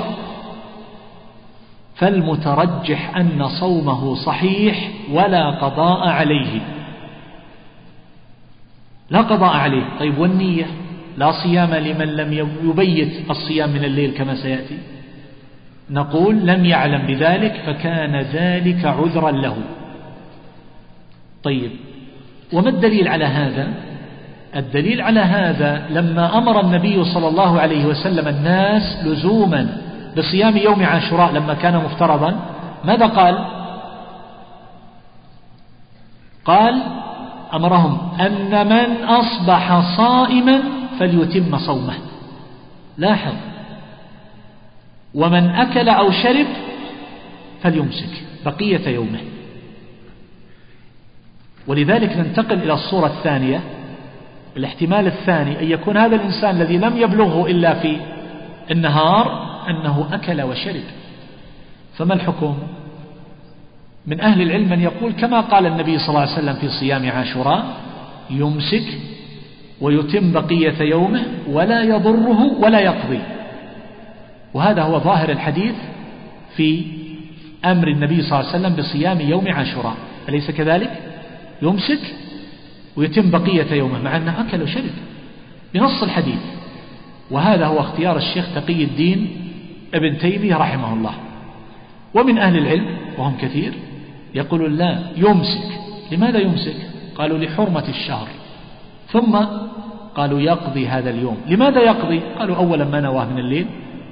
[1.95, 6.61] فالمترجح أن صومه صحيح ولا قضاء عليه.
[9.09, 9.83] لا قضاء عليه.
[9.99, 10.65] طيب والنية؟
[11.17, 14.77] لا صيام لمن لم يبيت الصيام من الليل كما سيأتي.
[15.89, 19.55] نقول لم يعلم بذلك فكان ذلك عذرا له.
[21.43, 21.71] طيب
[22.53, 23.67] وما الدليل على هذا؟
[24.55, 29.77] الدليل على هذا لما أمر النبي صلى الله عليه وسلم الناس لزوما
[30.17, 32.39] بصيام يوم عاشوراء لما كان مفترضا
[32.85, 33.45] ماذا قال؟
[36.45, 36.81] قال
[37.53, 40.63] أمرهم أن من أصبح صائما
[40.99, 41.93] فليتم صومه.
[42.97, 43.33] لاحظ
[45.13, 46.47] ومن أكل أو شرب
[47.63, 49.19] فليمسك بقية يومه.
[51.67, 53.61] ولذلك ننتقل إلى الصورة الثانية
[54.57, 57.97] الاحتمال الثاني أن يكون هذا الإنسان الذي لم يبلغه إلا في
[58.71, 60.83] النهار أنه أكل وشرب.
[61.97, 62.57] فما الحكم؟
[64.07, 67.65] من أهل العلم من يقول كما قال النبي صلى الله عليه وسلم في صيام عاشوراء
[68.29, 68.85] يمسك
[69.81, 73.19] ويتم بقية يومه ولا يضره ولا يقضي.
[74.57, 75.75] وهذا هو ظاهر الحديث
[76.55, 76.85] في
[77.65, 79.95] أمر النبي صلى الله عليه وسلم بصيام يوم عاشوراء.
[80.29, 80.91] أليس كذلك؟
[81.61, 81.99] يمسك
[82.95, 84.83] ويتم بقية يومه مع أنه أكل وشرب
[85.73, 86.39] بنص الحديث.
[87.31, 89.27] وهذا هو اختيار الشيخ تقي الدين
[89.93, 91.13] ابن تيمية رحمه الله.
[92.13, 93.73] ومن أهل العلم وهم كثير
[94.35, 95.69] يقولون لا يمسك.
[96.11, 96.75] لماذا يمسك؟
[97.15, 98.27] قالوا لحرمة الشهر.
[99.11, 99.37] ثم
[100.15, 101.37] قالوا يقضي هذا اليوم.
[101.47, 103.67] لماذا يقضي؟ قالوا أولا ما نواه من الليل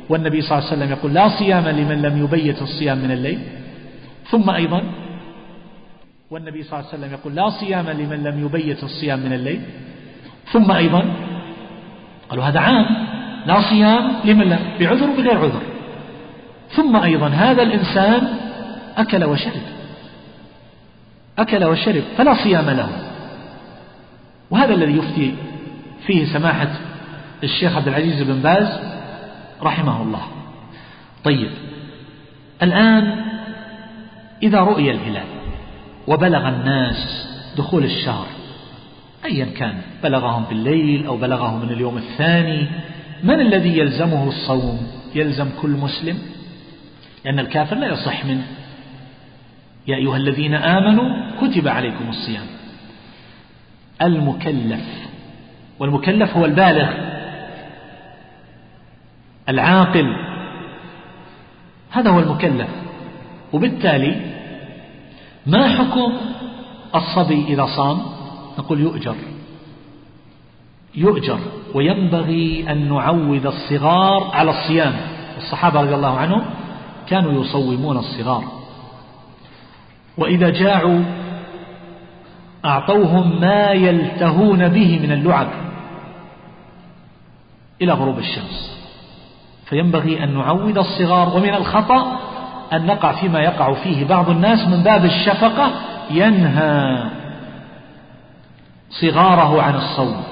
[0.10, 3.40] والنبي صلى الله عليه وسلم يقول لا صيام لمن لم يبيت الصيام من الليل.
[4.32, 4.84] ثم أيضا
[6.32, 9.62] والنبي صلى الله عليه وسلم يقول لا صيام لمن لم يبيت الصيام من الليل.
[10.52, 11.06] ثم أيضا
[12.30, 12.86] قالوا هذا عام.
[13.46, 15.62] لا صيام لمن لم بعذر وبغير عذر.
[16.70, 18.28] ثم أيضا هذا الإنسان
[18.98, 19.62] أكل وشرب
[21.40, 22.90] أكل وشرب فلا صيام له.
[24.52, 25.36] وهذا الذي يفتي
[26.08, 26.70] فيه سماحة
[27.44, 28.80] الشيخ عبد العزيز بن باز
[29.66, 30.28] رحمه الله.
[31.24, 31.52] طيب
[32.64, 33.26] الآن
[34.44, 35.28] إذا رؤي الهلال
[36.08, 38.28] وبلغ الناس دخول الشهر
[39.26, 42.68] أيا كان بلغهم بالليل أو بلغهم من اليوم الثاني
[43.24, 46.18] من الذي يلزمه الصوم؟ يلزم كل مسلم؟
[47.26, 48.48] لأن الكافر لا يصح منه.
[49.88, 52.46] يا أيها الذين آمنوا كتب عليكم الصيام.
[54.02, 54.86] المكلف
[55.80, 57.15] والمكلف هو البالغ.
[59.50, 60.16] العاقل.
[61.92, 62.70] هذا هو المكلف.
[63.54, 64.22] وبالتالي
[65.46, 66.14] ما حكم
[66.96, 68.02] الصبي إذا صام؟
[68.60, 69.16] نقول يؤجر.
[70.96, 71.40] يؤجر.
[71.74, 74.94] وينبغي أن نعود الصغار على الصيام.
[75.38, 76.46] الصحابة رضي الله عنهم
[77.08, 78.44] كانوا يصومون الصغار.
[80.18, 81.04] وإذا جاعوا
[82.66, 85.48] أعطوهم ما يلتهون به من اللعب
[87.82, 88.75] إلى غروب الشمس.
[89.66, 92.20] فينبغي أن نعود الصغار ومن الخطأ
[92.74, 95.72] أن نقع فيما يقع فيه بعض الناس من باب الشفقة
[96.12, 97.04] ينهى
[98.90, 100.24] صغاره عن الصوم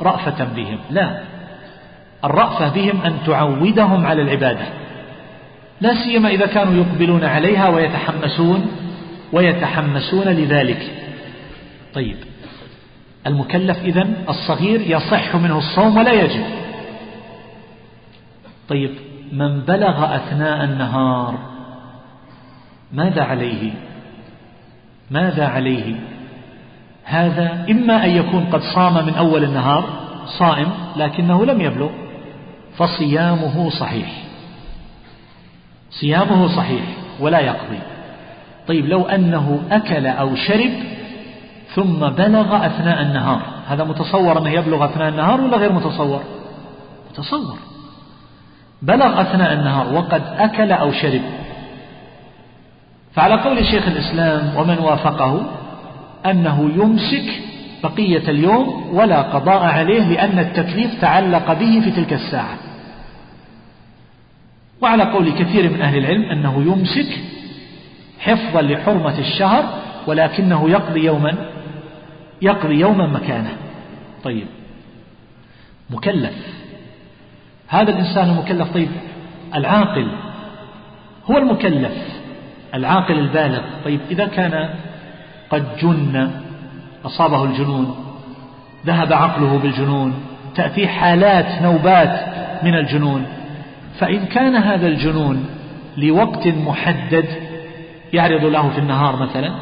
[0.00, 0.78] رأفة بهم.
[0.90, 1.20] لا
[2.24, 4.64] الرأفة بهم أن تعودهم على العبادة.
[5.80, 8.66] لا سيما إذا كانوا يقبلون عليها ويتحمسون
[9.32, 10.90] ويتحمسون لذلك.
[11.94, 12.16] طيب
[13.26, 16.61] المكلف إذن الصغير يصح منه الصوم ولا يجب.
[18.68, 18.90] طيب
[19.32, 21.38] من بلغ أثناء النهار
[22.92, 23.72] ماذا عليه؟
[25.10, 25.94] ماذا عليه؟
[27.04, 29.84] هذا إما أن يكون قد صام من أول النهار
[30.38, 31.90] صائم لكنه لم يبلغ
[32.76, 34.12] فصيامه صحيح.
[35.90, 36.82] صيامه صحيح
[37.20, 37.78] ولا يقضي.
[38.68, 40.72] طيب لو أنه أكل أو شرب
[41.74, 46.22] ثم بلغ أثناء النهار هذا متصور أنه يبلغ أثناء النهار ولا غير متصور؟
[47.10, 47.56] متصور.
[48.82, 51.22] بلغ أثناء النهار وقد أكل أو شرب.
[53.14, 55.46] فعلى قول شيخ الإسلام ومن وافقه
[56.26, 57.42] أنه يمسك
[57.82, 62.56] بقية اليوم ولا قضاء عليه لأن التكليف تعلق به في تلك الساعة.
[64.80, 67.18] وعلى قول كثير من أهل العلم أنه يمسك
[68.20, 69.64] حفظا لحرمة الشهر
[70.06, 71.34] ولكنه يقضي يوما
[72.42, 73.56] يقضي يوما مكانه.
[74.24, 74.46] طيب
[75.90, 76.61] مكلف.
[77.72, 78.72] هذا الإنسان المكلف.
[78.74, 78.88] طيب
[79.54, 80.08] العاقل
[81.30, 81.92] هو المكلف
[82.74, 83.60] العاقل البالغ.
[83.84, 84.68] طيب إذا كان
[85.50, 86.30] قد جن
[87.04, 87.96] أصابه الجنون
[88.86, 90.14] ذهب عقله بالجنون
[90.54, 92.20] تأتي حالات نوبات
[92.62, 93.26] من الجنون
[93.98, 95.46] فإن كان هذا الجنون
[95.96, 97.26] لوقت محدد
[98.12, 99.52] يعرض له في النهار مثلا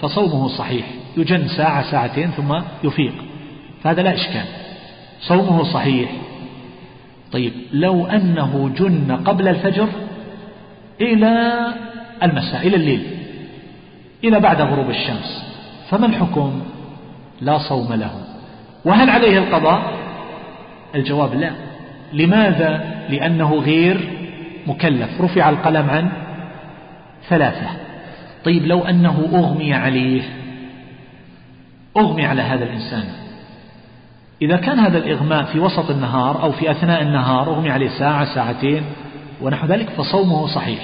[0.00, 0.86] فصومه صحيح.
[1.16, 3.12] يجن ساعة ساعتين ثم يفيق.
[3.82, 4.44] فهذا لا إشكال.
[5.20, 6.10] صومه صحيح.
[7.32, 9.88] طيب لو أنه جن قبل الفجر
[11.00, 11.52] إلى
[12.22, 13.02] المساء إلى الليل
[14.24, 15.44] إلى بعد غروب الشمس
[15.90, 16.62] فما الحكم
[17.40, 18.10] لا صوم له.
[18.84, 19.92] وهل عليه القضاء؟
[20.94, 21.52] الجواب لا.
[22.12, 24.08] لماذا؟ لأنه غير
[24.66, 25.20] مكلف.
[25.20, 26.10] رفع القلم عن
[27.28, 27.66] ثلاثة.
[28.44, 30.22] طيب لو أنه أغمي عليه
[31.96, 33.04] أغمي على هذا الإنسان
[34.42, 38.82] إذا كان هذا الإغماء في وسط النهار أو في أثناء النهار أغمي عليه ساعة ساعتين
[39.40, 40.80] ونحو ذلك فصومه صحيح.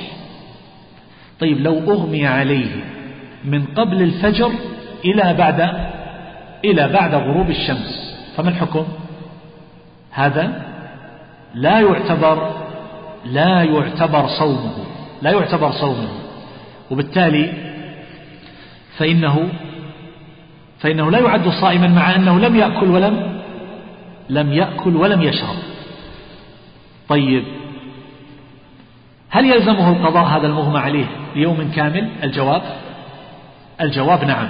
[1.40, 2.84] طيب لو أغمي عليه
[3.44, 4.50] من قبل الفجر
[5.04, 5.60] إلى بعد
[6.64, 8.84] إلى بعد غروب الشمس فما الحكم؟
[10.10, 10.62] هذا
[11.54, 12.50] لا يعتبر
[13.24, 14.74] لا يعتبر صومه
[15.22, 16.08] لا يعتبر صومه.
[16.90, 17.52] وبالتالي
[18.98, 19.48] فإنه
[20.80, 23.36] فإنه لا يعد صائما مع أنه لم يأكل ولم
[24.28, 25.56] لم يأكل ولم يشرب.
[27.08, 27.44] طيب
[29.30, 32.62] هل يلزمه القضاء هذا المغمى عليه ليوم كامل؟ الجواب؟
[33.80, 34.48] الجواب نعم.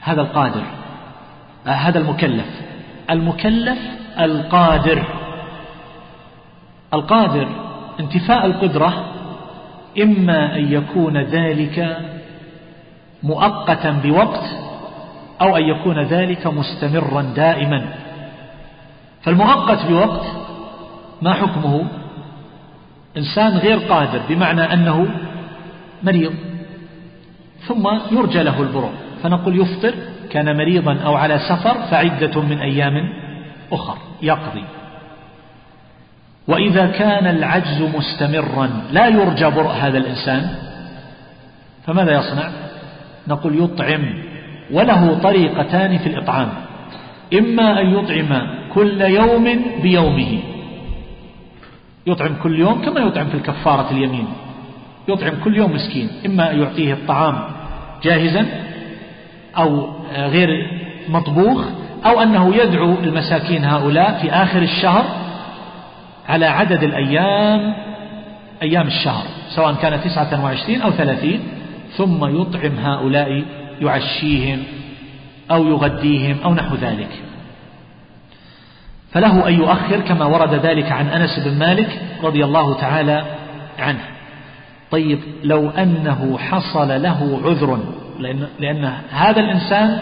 [0.00, 0.62] هذا القادر
[1.64, 2.60] هذا المكلف.
[3.10, 3.78] المكلف
[4.20, 5.04] القادر.
[6.94, 7.48] القادر
[8.00, 9.04] انتفاء القدرة
[10.02, 11.98] إما أن يكون ذلك
[13.22, 14.63] مؤقتا بوقت
[15.44, 17.84] أو أن يكون ذلك مستمرا دائما.
[19.22, 20.26] فالمؤقت بوقت
[21.22, 21.84] ما حكمه؟
[23.16, 25.08] إنسان غير قادر بمعنى أنه
[26.02, 26.34] مريض
[27.66, 28.90] ثم يرجى له البرع
[29.22, 29.94] فنقول يفطر
[30.30, 33.08] كان مريضا أو على سفر فعدة من أيام
[33.72, 34.64] أخر يقضي.
[36.48, 40.54] وإذا كان العجز مستمرا لا يرجى برء هذا الإنسان
[41.86, 42.50] فماذا يصنع؟
[43.28, 44.23] نقول يطعم.
[44.72, 46.48] وله طريقتان في الإطعام.
[47.38, 50.38] إما أن يطعم كل يوم بيومه.
[52.06, 54.26] يطعم كل يوم كما يطعم في الكفارة اليمين.
[55.08, 56.08] يطعم كل يوم مسكين.
[56.26, 57.38] إما أن يعطيه الطعام
[58.02, 58.46] جاهزا
[59.56, 60.48] أو غير
[61.08, 61.64] مطبوخ
[62.06, 65.04] أو أنه يدعو المساكين هؤلاء في آخر الشهر
[66.28, 67.74] على عدد الأيام
[68.62, 69.24] أيام الشهر
[69.56, 71.40] سواء كانت تسعة وعشرين أو ثلاثين
[71.96, 73.42] ثم يطعم هؤلاء
[73.80, 74.62] يعشيهم
[75.50, 77.08] أو يغديهم أو نحو ذلك.
[79.12, 83.24] فله أن يؤخر كما ورد ذلك عن أنس بن مالك رضي الله تعالى
[83.78, 84.04] عنه.
[84.90, 87.80] طيب لو أنه حصل له عذر
[88.18, 89.98] لأن, لأن هذا الإنسان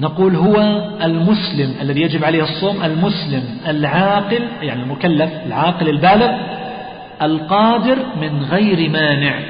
[0.00, 0.56] نقول هو
[1.02, 6.30] المسلم الذي يجب عليه الصوم المسلم العاقل يعني المكلف العاقل البالغ
[7.22, 9.40] القادر من غير مانع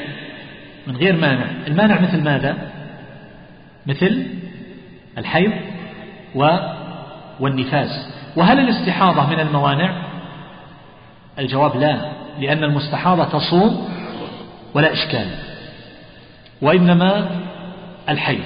[0.86, 1.44] من غير مانع.
[1.66, 2.56] المانع مثل ماذا؟
[3.88, 4.26] مثل
[5.18, 5.52] الحيض
[7.40, 8.08] والنفاس.
[8.36, 10.02] وهل الاستحاضة من الموانع؟
[11.38, 11.98] الجواب لا
[12.40, 13.88] لأن المستحاضة تصوم
[14.74, 15.26] ولا إشكال
[16.62, 17.30] وإنما
[18.08, 18.38] الحي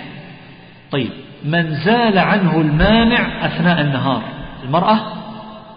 [0.91, 1.11] طيب
[1.45, 4.23] من زال عنه المانع أثناء النهار؟
[4.65, 4.99] المرأة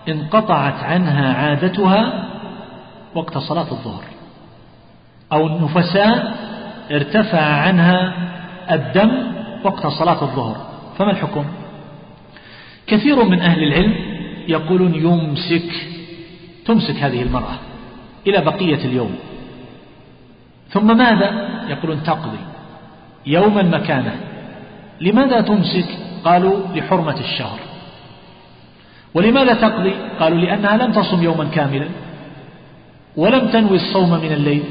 [0.09, 2.26] انقطعت عنها عادتها
[3.16, 4.03] وقت صلاة الظهر
[5.32, 6.34] أو النفساء
[6.91, 8.13] ارتفع عنها
[8.72, 9.34] الدم
[9.66, 10.55] وقت صلاة الظهر.
[10.97, 11.45] فما الحكم؟
[12.88, 13.95] كثير من أهل العلم
[14.47, 15.72] يقولون يمسك
[16.66, 17.55] تمسك هذه المرأة
[18.28, 19.16] إلى بقية اليوم.
[20.70, 22.38] ثم ماذا؟ يقولون تقضي
[23.26, 24.16] يوما مكانه.
[25.01, 25.88] لماذا تمسك؟
[26.26, 27.59] قالوا لحرمة الشهر.
[29.13, 31.88] ولماذا تقضي؟ قالوا لأنها لم تصم يوما كاملا
[33.18, 34.63] ولم تنوي الصوم من الليل.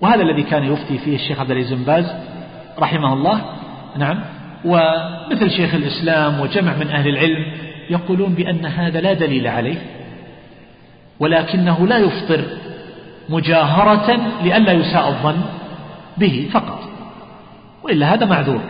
[0.00, 2.35] وهذا الذي كان يفتي فيه الشيخ عبد العزيز بن باز
[2.78, 3.40] رحمه الله
[3.96, 4.20] نعم.
[4.64, 7.46] ومثل شيخ الإسلام وجمع من أهل العلم
[7.90, 9.78] يقولون بأن هذا لا دليل عليه
[11.20, 12.44] ولكنه لا يفطر
[13.28, 15.40] مجاهرة لئلا يساء الظن
[16.18, 16.78] به فقط
[17.82, 18.60] وإلا هذا معذور.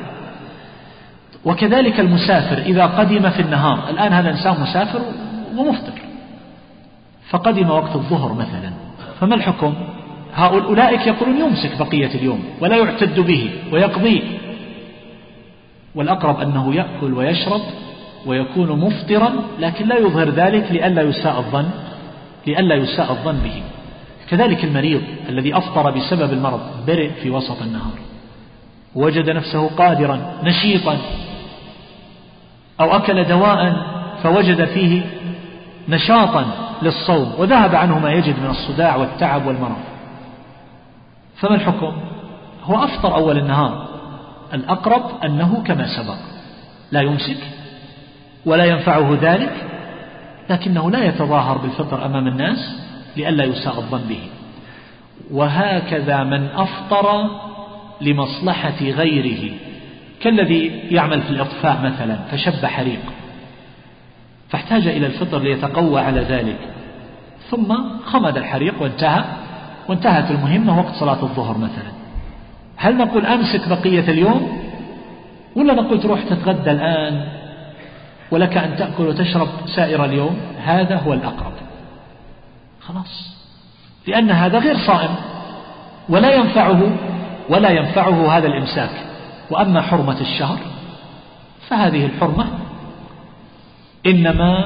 [1.45, 5.01] وكذلك المسافر إذا قدم في النهار الآن هذا إنسان مسافر
[5.57, 5.93] ومفطر
[7.31, 8.71] فقدم وقت الظهر مثلا
[9.21, 9.75] فما الحكم؟
[10.37, 14.23] هؤلاء أولئك يقولون يمسك بقية اليوم ولا يعتد به ويقضيه
[15.95, 17.61] والأقرب أنه يأكل ويشرب
[18.27, 21.71] ويكون مفطرا لكن لا يظهر ذلك لئلا يساء الظن
[22.47, 23.63] لئلا يساء الظن به.
[24.31, 27.99] كذلك المريض الذي أفطر بسبب المرض برئ في وسط النهار.
[28.95, 30.99] وجد نفسه قادرا نشيطا
[32.81, 33.77] أو أكل دواء
[34.23, 35.03] فوجد فيه
[35.89, 36.45] نشاطا
[36.83, 39.96] للصوم وذهب عنه ما يجد من الصداع والتعب والمرض.
[41.37, 41.93] فما الحكم؟
[42.65, 43.89] هو أفطر أول النهار.
[44.55, 46.19] الأقرب أنه كما سبق.
[46.93, 47.39] لا يمسك
[48.47, 49.53] ولا ينفعه ذلك
[50.51, 52.81] لكنه لا يتظاهر بالفطر أمام الناس
[53.17, 54.21] لئلا يساء الظن به.
[55.31, 57.31] وهكذا من أفطر
[58.01, 59.55] لمصلحة غيره.
[60.21, 63.01] كالذي يعمل في الإطفاء مثلا فشب حريق.
[64.49, 66.59] فاحتاج إلى الفطر ليتقوى على ذلك.
[67.51, 67.77] ثم
[68.07, 69.25] خمد الحريق وانتهى.
[69.89, 71.93] وانتهت المهمة وقت صلاة الظهر مثلا.
[72.77, 74.59] هل نقول أمسك بقية اليوم؟
[75.57, 77.25] ولا نقول تروح تتغدى الآن
[78.31, 81.53] ولك أن تأكل وتشرب سائر اليوم؟ هذا هو الأقرب.
[82.81, 83.37] خلاص.
[84.07, 85.15] لأن هذا غير صائم.
[86.09, 86.91] ولا ينفعه
[87.49, 88.91] ولا ينفعه هذا الإمساك.
[89.51, 90.59] وأما حرمة الشهر
[91.69, 92.47] فهذه الحرمة
[94.07, 94.65] إنما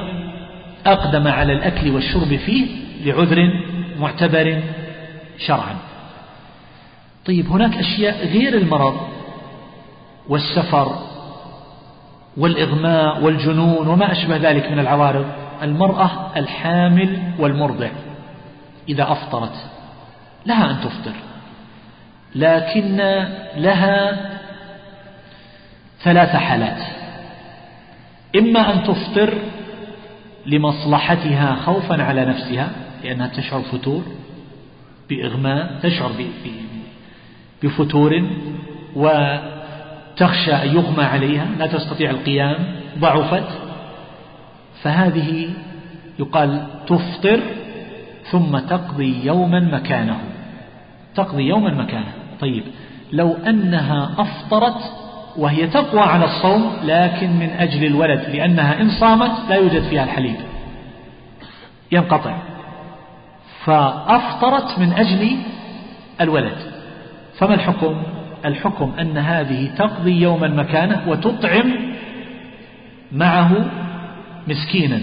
[0.85, 2.67] أقدم على الأكل والشرب فيه
[3.05, 3.49] لعذر
[3.99, 4.61] معتبر
[5.37, 5.75] شرعا.
[7.25, 8.97] طيب هناك أشياء غير المرض
[10.29, 10.95] والسفر
[12.37, 15.25] والإغماء والجنون وما أشبه ذلك من العوارض.
[15.61, 17.89] المرأة الحامل والمرضع
[18.89, 19.65] إذا أفطرت
[20.45, 21.13] لها أن تفطر
[22.35, 22.97] لكن
[23.55, 24.29] لها
[26.03, 26.81] ثلاث حالات.
[28.35, 29.33] إما أن تفطر
[30.45, 32.69] لمصلحتها خوفا على نفسها
[33.03, 34.03] لأنها تشعر فتور
[35.11, 36.11] بإغماء تشعر
[37.63, 38.23] بفتور
[38.95, 42.55] وتخشى أن يغمى عليها لا تستطيع القيام
[42.99, 43.47] ضعفت.
[44.81, 45.49] فهذه
[46.19, 47.39] يقال تفطر
[48.31, 50.19] ثم تقضي يوما مكانه.
[51.15, 52.11] تقضي يوما مكانه.
[52.39, 52.63] طيب
[53.11, 54.81] لو أنها أفطرت
[55.37, 60.35] وهي تقوى على الصوم لكن من أجل الولد لأنها إن صامت لا يوجد فيها الحليب.
[61.91, 62.50] ينقطع.
[63.65, 65.37] فأفطرت من أجل
[66.21, 66.57] الولد.
[67.39, 68.03] فما الحكم؟
[68.45, 71.73] الحكم أن هذه تقضي يوما مكانه وتطعم
[73.11, 73.51] معه
[74.47, 74.99] مسكينا.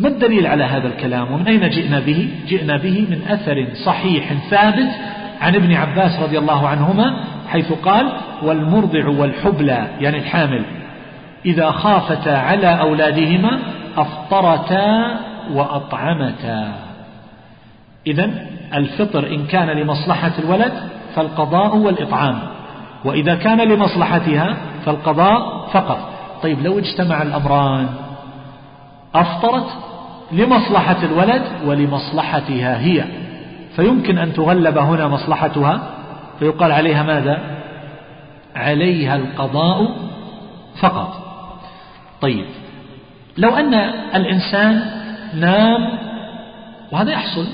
[0.00, 4.90] ما الدليل على هذا الكلام؟ ومن أين جئنا به؟ جئنا به من أثر صحيح ثابت
[5.40, 8.12] عن ابن عباس رضي الله عنهما حيث قال
[8.42, 10.62] والمرضع والحبلى يعني الحامل
[11.46, 13.58] إذا خافتا على أولادهما
[13.96, 15.20] أفطرتا
[15.52, 16.85] وأطعمتا.
[18.06, 18.30] إذا
[18.74, 20.72] الفطر إن كان لمصلحة الولد
[21.14, 22.38] فالقضاء والإطعام
[23.04, 25.98] وإذا كان لمصلحتها فالقضاء فقط.
[26.42, 27.88] طيب لو اجتمع الأمران
[29.14, 29.66] أفطرت
[30.32, 33.04] لمصلحة الولد ولمصلحتها هي
[33.76, 35.90] فيمكن أن تغلب هنا مصلحتها؟
[36.38, 37.40] فيقال عليها ماذا؟
[38.56, 39.96] عليها القضاء
[40.80, 41.14] فقط.
[42.20, 42.44] طيب
[43.36, 43.74] لو أن
[44.14, 44.84] الإنسان
[45.34, 45.98] نام
[46.92, 47.46] وهذا يحصل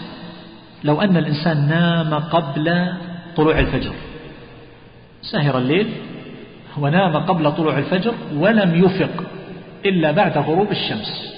[0.85, 2.93] لو أن الإنسان نام قبل
[3.37, 3.93] طلوع الفجر.
[5.23, 5.89] سهر الليل
[6.79, 9.25] ونام قبل طلوع الفجر ولم يفق
[9.87, 11.35] إلا بعد غروب الشمس.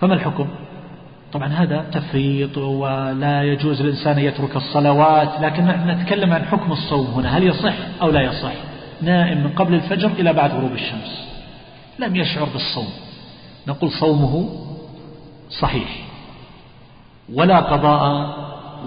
[0.00, 0.48] فما الحكم؟
[1.32, 7.38] طبعا هذا تفريط ولا يجوز للإنسان يترك الصلوات لكن نتكلم عن حكم الصوم هنا.
[7.38, 8.52] هل يصح أو لا يصح؟
[9.02, 11.28] نائم من قبل الفجر إلى بعد غروب الشمس.
[11.98, 12.88] لم يشعر بالصوم.
[13.68, 14.48] نقول صومه
[15.60, 16.09] صحيح.
[17.34, 18.34] ولا قضاء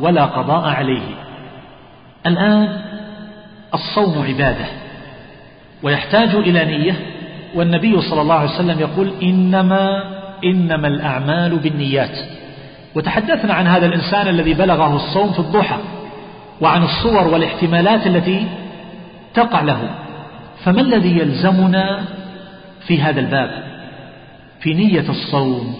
[0.01, 1.15] ولا قضاء عليه.
[2.25, 2.81] الآن
[3.73, 4.65] الصوم عبادة
[5.83, 6.95] ويحتاج إلى نية
[7.55, 10.03] والنبي صلى الله عليه وسلم يقول إنما
[10.43, 12.17] إنما الأعمال بالنيات.
[12.95, 15.77] وتحدثنا عن هذا الإنسان الذي بلغه الصوم في الضحى
[16.61, 18.47] وعن الصور والاحتمالات التي
[19.33, 19.89] تقع له.
[20.63, 22.03] فما الذي يلزمنا
[22.87, 23.63] في هذا الباب؟
[24.59, 25.75] في نية الصوم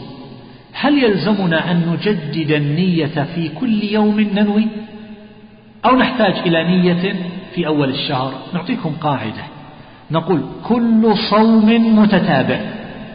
[0.74, 4.68] هل يلزمنا أن نجدد النية في كل يوم ننوي؟
[5.86, 7.16] أو نحتاج إلى نية
[7.56, 9.44] في أول الشهر؟ نعطيكم قاعدة.
[10.12, 12.60] نقول كل صوم متتابع.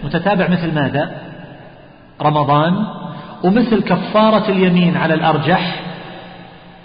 [0.05, 1.13] متتابع مثل ماذا؟
[2.23, 2.87] رمضان.
[3.45, 5.81] ومثل كفارة اليمين على الأرجح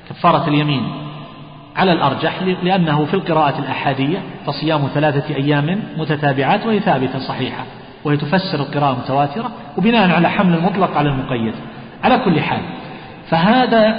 [0.09, 0.83] كفارة اليمين
[1.75, 7.65] على الأرجح لأنه في القراءة الأحادية فصيام ثلاثة أيام متتابعات وهي ثابتة صحيحة.
[8.05, 11.53] وهي تفسر القراءة المتواترة وبناء على حمل المطلق على المقيد.
[12.03, 12.61] على كل حال
[13.29, 13.95] فهذا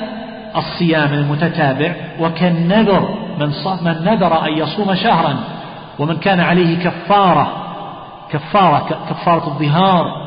[0.57, 3.47] الصيام المتتابع وكالنذر من,
[3.83, 5.37] من نذر أن يصوم شهرا
[5.99, 7.65] ومن كان عليه كفارة
[8.31, 10.25] كفارة كفارة الظهار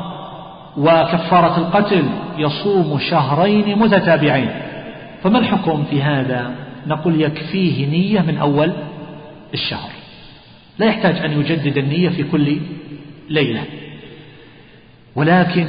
[0.77, 2.05] وكفارة القتل
[2.37, 4.49] يصوم شهرين متتابعين.
[5.23, 6.51] فما الحكم في هذا؟
[6.87, 8.71] نقول يكفيه نية من أول
[9.53, 9.89] الشهر.
[10.79, 12.57] لا يحتاج أن يجدد النية في كل
[13.29, 13.63] ليلة.
[15.15, 15.67] ولكن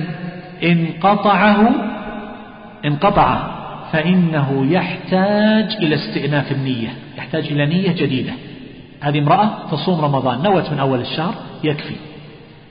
[0.63, 1.69] إن قطعه
[2.85, 3.59] انقطع
[3.93, 6.89] فإنه يحتاج إلى استئناف النية
[7.19, 8.33] يحتاج إلى نية جديدة.
[9.01, 11.35] هذه امرأة تصوم رمضان نوت من أول الشهر
[11.65, 11.95] يكفي.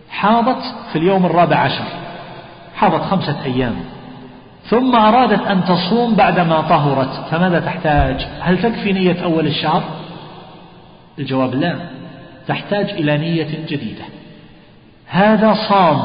[0.09, 1.83] حاضت في اليوم الرابع عشر
[2.75, 3.75] حاضت خمسة أيام.
[4.63, 9.83] ثم أرادت أن تصوم بعدما طهرت فماذا تحتاج؟ هل تكفي نية أول الشهر؟
[11.19, 11.75] الجواب لا
[12.47, 14.03] تحتاج إلى نية جديدة.
[15.07, 15.99] هذا صام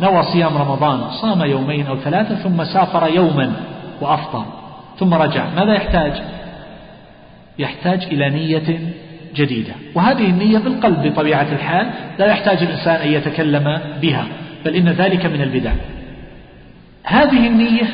[0.00, 3.52] نوى صيام رمضان صام يومين أو ثلاثة ثم سافر يوما
[4.00, 4.44] وأفطر
[4.98, 5.44] ثم رجع.
[5.56, 6.12] ماذا يحتاج؟
[7.58, 8.78] يحتاج إلى نية
[9.34, 9.72] جديدة.
[9.94, 14.26] وهذه النية بالقلب بطبيعة الحال لا يحتاج الإنسان أن يتكلم بها
[14.64, 15.72] بل إن ذلك من البدع.
[17.04, 17.86] هذه النية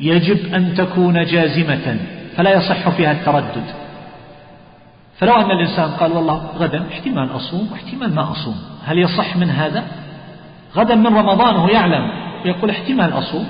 [0.00, 1.96] يجب أن تكون جازمة
[2.36, 3.81] فلا يصح فيها التردد.
[5.18, 8.56] فلو أن الإنسان قال والله غدا احتمال أصوم واحتمال ما أصوم.
[8.84, 9.84] هل يصح من هذا؟
[10.76, 12.10] غدا من رمضان وهو يعلم
[12.44, 13.46] يقول احتمال أصوم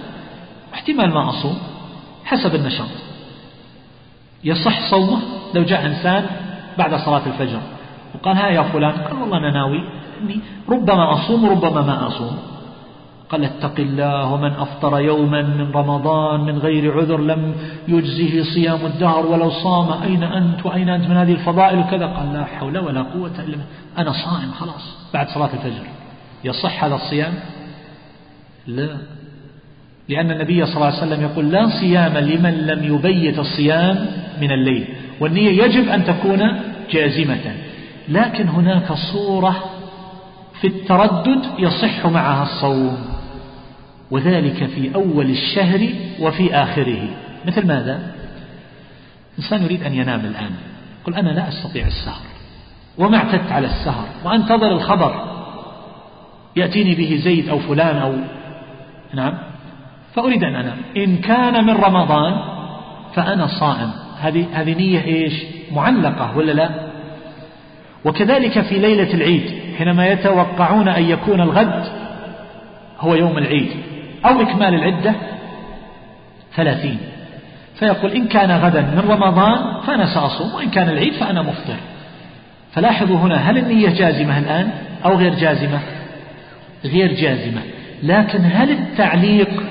[0.74, 1.58] احتمال ما أصوم
[2.24, 2.88] حسب النشاط.
[4.44, 5.18] يصح صومه
[5.54, 6.26] لو جاء إنسان
[6.78, 7.60] بعد صلاة الفجر
[8.14, 9.78] وقال ها يا فلان قال والله أنا ناوي
[10.20, 12.38] إني ربما أصوم وربما ما أصوم.
[13.32, 17.54] قال اتق الله ومن أفطر يوما من رمضان من غير عذر لم
[17.88, 22.44] يجزه صيام الدهر ولو صام أين أنت وأين أنت من هذه الفضائل وكذا قال لا
[22.44, 23.56] حول ولا قوة إلا
[23.98, 24.96] أنا صائم خلاص.
[25.14, 25.86] بعد صلاة الفجر.
[26.44, 27.32] يصح هذا الصيام؟
[28.66, 28.96] لا.
[30.08, 34.06] لأن النبي صلى الله عليه وسلم يقول لا صيام لمن لم يبيت الصيام
[34.40, 34.88] من الليل.
[35.20, 36.60] والنية يجب أن تكون
[36.90, 37.56] جازمة.
[38.08, 39.64] لكن هناك صورة
[40.60, 43.11] في التردد يصح معها الصوم.
[44.12, 45.88] وذلك في أول الشهر
[46.20, 47.08] وفي آخره.
[47.46, 48.12] مثل ماذا؟
[49.38, 50.50] إنسان يريد أن ينام الآن.
[51.02, 52.22] يقول أنا لا أستطيع السهر.
[52.98, 55.24] وما اعتدت على السهر؟ وأنتظر الخبر.
[56.56, 58.12] يأتيني به زيد أو فلان أو
[59.14, 59.38] نعم.
[60.14, 60.78] فأريد أن أنام.
[60.96, 62.32] إن كان من رمضان
[63.14, 63.90] فأنا صائم.
[64.20, 65.42] هذه هذه نية إيش؟
[65.72, 66.70] معلقة ولا لا؟
[68.04, 71.84] وكذلك في ليلة العيد حينما يتوقعون أن يكون الغد
[72.98, 73.91] هو يوم العيد.
[74.24, 75.14] أو إكمال العدة
[76.56, 76.98] ثلاثين.
[77.78, 81.76] فيقول إن كان غدا من رمضان فأنا سأصوم وإن كان العيد فأنا مفطر.
[82.72, 84.70] فلاحظوا هنا هل النية جازمة الآن
[85.04, 85.80] أو غير جازمة؟
[86.84, 87.60] غير جازمة.
[88.02, 89.62] لكن هل التعليق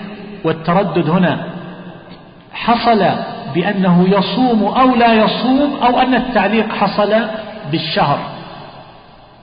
[0.44, 1.46] والتردد هنا
[2.54, 3.10] حصل
[3.56, 7.14] بأنه يصوم أو لا يصوم أو أن التعليق حصل
[7.72, 8.20] بالشهر؟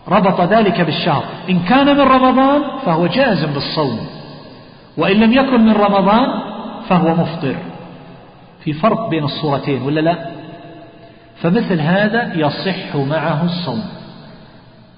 [0.08, 1.24] ربط ذلك بالشهر.
[1.50, 4.17] إن كان من رمضان فهو جازم بالصوم.
[4.98, 6.28] وإن لم يكن من رمضان
[6.88, 7.56] فهو مفطر.
[8.64, 10.26] في فرق بين الصورتين ولا لا؟
[11.42, 13.84] فمثل هذا يصح معه الصوم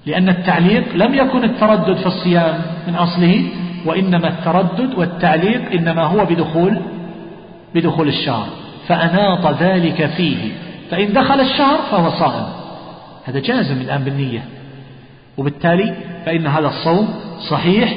[0.05, 3.43] لأن التعليق لم يكن التردد في الصيام من أصله
[3.85, 6.81] وإنما التردد والتعليق إنما هو بدخول
[7.75, 8.47] بدخول الشهر
[8.87, 10.51] فأناط ذلك فيه
[10.91, 12.45] فإن دخل الشهر فهو صائم.
[13.25, 14.43] هذا جازم الآن بالنية.
[15.37, 15.93] وبالتالي
[16.25, 17.13] فإن هذا الصوم
[17.49, 17.95] صحيح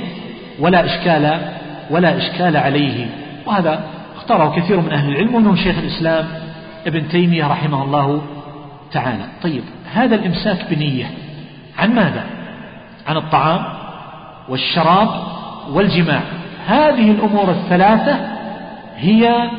[0.61, 1.41] ولا إشكال
[1.91, 3.07] ولا إشكال عليه.
[3.47, 3.80] وهذا
[4.16, 6.24] اختاره كثير من أهل العلم ومنهم شيخ الإسلام
[6.87, 8.22] ابن تيمية رحمه الله
[8.93, 9.24] تعالى.
[9.43, 9.62] طيب
[9.95, 11.07] هذا الإمساك بنية
[11.78, 12.24] عن ماذا؟
[13.07, 13.64] عن الطعام
[14.49, 15.09] والشراب
[15.72, 16.20] والجماع.
[16.66, 18.16] هذه الأمور الثلاثة
[18.97, 19.51] هي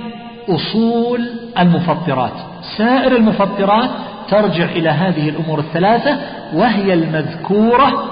[0.49, 2.33] أصول المفطرات.
[2.77, 3.89] سائر المفطرات
[4.29, 6.17] ترجع إلى هذه الأمور الثلاثة
[6.53, 8.03] وهي المذكورة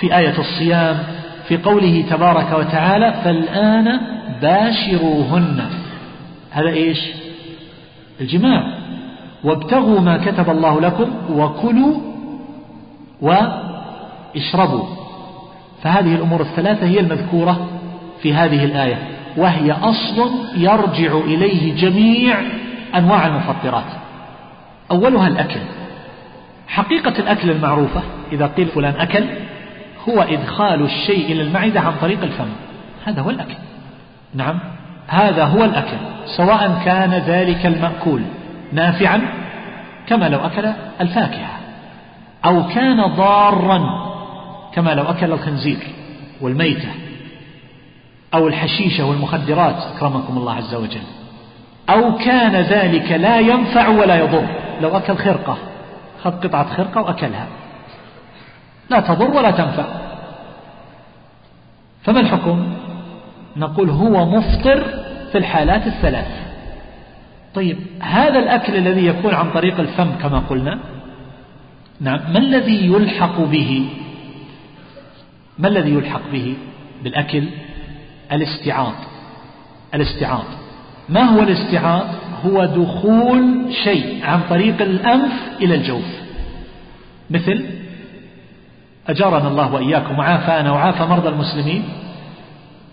[0.00, 0.98] في آية الصيام
[1.48, 4.00] في قوله تبارك وتعالى فالآن
[4.42, 5.64] باشروهن.
[6.50, 6.98] هذا إيش؟
[8.20, 8.78] الجماع.
[9.44, 12.00] وابتغوا ما كتب الله لكم وكلوا
[13.22, 14.84] واشربوا.
[15.82, 17.68] فهذه الأمور الثلاثة هي المذكورة
[18.22, 18.98] في هذه الآية
[19.36, 22.38] وهي أصل يرجع إليه جميع
[22.94, 23.92] أنواع المفطرات.
[24.90, 25.60] أولها الأكل.
[26.68, 29.24] حقيقة الأكل المعروفة إذا قيل فلان أكل
[30.08, 32.48] هو إدخال الشيء إلى المعدة عن طريق الفم.
[33.04, 33.54] هذا هو الأكل.
[34.34, 34.58] نعم.
[35.06, 35.96] هذا هو الأكل.
[36.36, 38.22] سواء كان ذلك المأكول
[38.72, 39.20] نافعا
[40.06, 41.50] كما لو أكل الفاكهة.
[42.44, 44.06] أو كان ضارا
[44.74, 45.78] كما لو أكل الخنزير
[46.40, 46.88] والميتة
[48.34, 51.06] أو الحشيشة والمخدرات أكرمكم الله عز وجل.
[51.90, 54.46] أو كان ذلك لا ينفع ولا يضر.
[54.82, 55.58] لو أكل خرقة
[56.24, 57.46] خذ قطعة خرقة وأكلها.
[58.90, 59.84] لا تضر ولا تنفع.
[62.02, 62.72] فما الحكم؟
[63.56, 64.84] نقول هو مفطر
[65.32, 66.28] في الحالات الثلاث.
[67.54, 70.78] طيب هذا الأكل الذي يكون عن طريق الفم كما قلنا
[72.00, 73.88] نعم ما الذي يلحق به؟
[75.58, 76.54] ما الذي يلحق به؟
[77.04, 77.44] بالأكل
[78.32, 78.94] الاستعاض.
[79.94, 80.44] الاستعاض.
[81.08, 82.06] ما هو الاستعاض؟
[82.46, 86.04] هو دخول شيء عن طريق الأنف إلى الجوف.
[87.30, 87.64] مثل
[89.08, 91.82] أجارنا الله وإياكم وعافانا وعافى مرضى المسلمين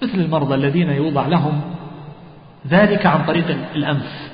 [0.03, 1.61] مثل المرضى الذين يوضع لهم
[2.67, 4.31] ذلك عن طريق الأنف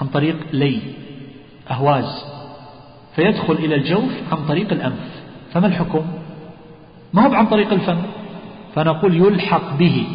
[0.00, 0.78] عن طريق لي
[1.70, 2.24] أهواز
[3.16, 5.22] فيدخل إلى الجوف عن طريق الأنف.
[5.52, 6.04] فما الحكم؟
[7.12, 7.98] ما هو عن طريق الفم؟
[8.74, 10.06] فنقول يلحق به.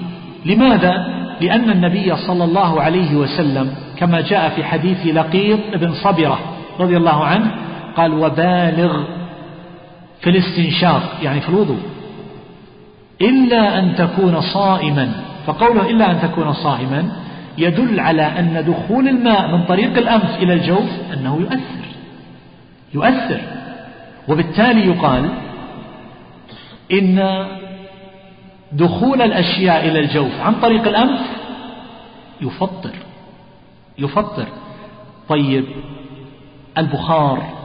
[0.45, 6.39] لماذا؟ لأن النبي صلى الله عليه وسلم كما جاء في حديث لقيط بن صبرة
[6.80, 7.51] رضي الله عنه
[7.97, 9.03] قال وبالغ
[10.22, 11.80] في الاستنشاق يعني في الوضوء.
[13.22, 15.11] إلا أن تكون صائما
[15.45, 17.11] فقوله إلا أن تكون صائما
[17.57, 21.88] يدل على أن دخول الماء من طريق الأنف إلى الجوف أنه يؤثر.
[22.93, 23.41] يؤثر.
[24.28, 25.30] وبالتالي يقال
[26.91, 27.45] إن
[28.72, 31.22] دخول الأشياء إلى الجوف عن طريق الأنف
[32.41, 32.93] يفطر.
[33.97, 34.47] يفطر.
[35.30, 35.65] طيب
[36.78, 37.56] البخار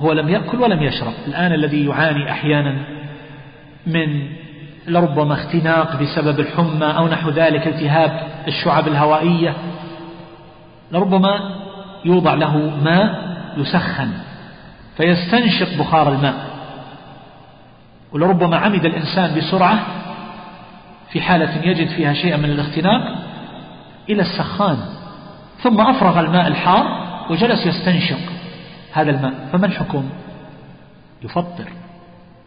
[0.00, 1.12] هو لم يأكل ولم يشرب.
[1.26, 2.74] الآن الذي يعاني أحيانا
[3.86, 4.28] من
[4.88, 9.54] لربما اختناق بسبب الحمى أو نحو ذلك التهاب الشعب الهوائية
[10.92, 11.54] لربما
[12.04, 14.10] يوضع له ماء يسخن
[14.96, 16.34] فيستنشق بخار الماء.
[18.12, 19.78] ولربما عمد الإنسان بسرعة
[21.12, 23.14] في حالة يجد فيها شيئا من الاختناق
[24.10, 24.76] إلى السخان
[25.62, 26.84] ثم أفرغ الماء الحار
[27.30, 28.39] وجلس يستنشق.
[28.92, 30.04] هذا الماء فما الحكم؟
[31.22, 31.68] يفطر.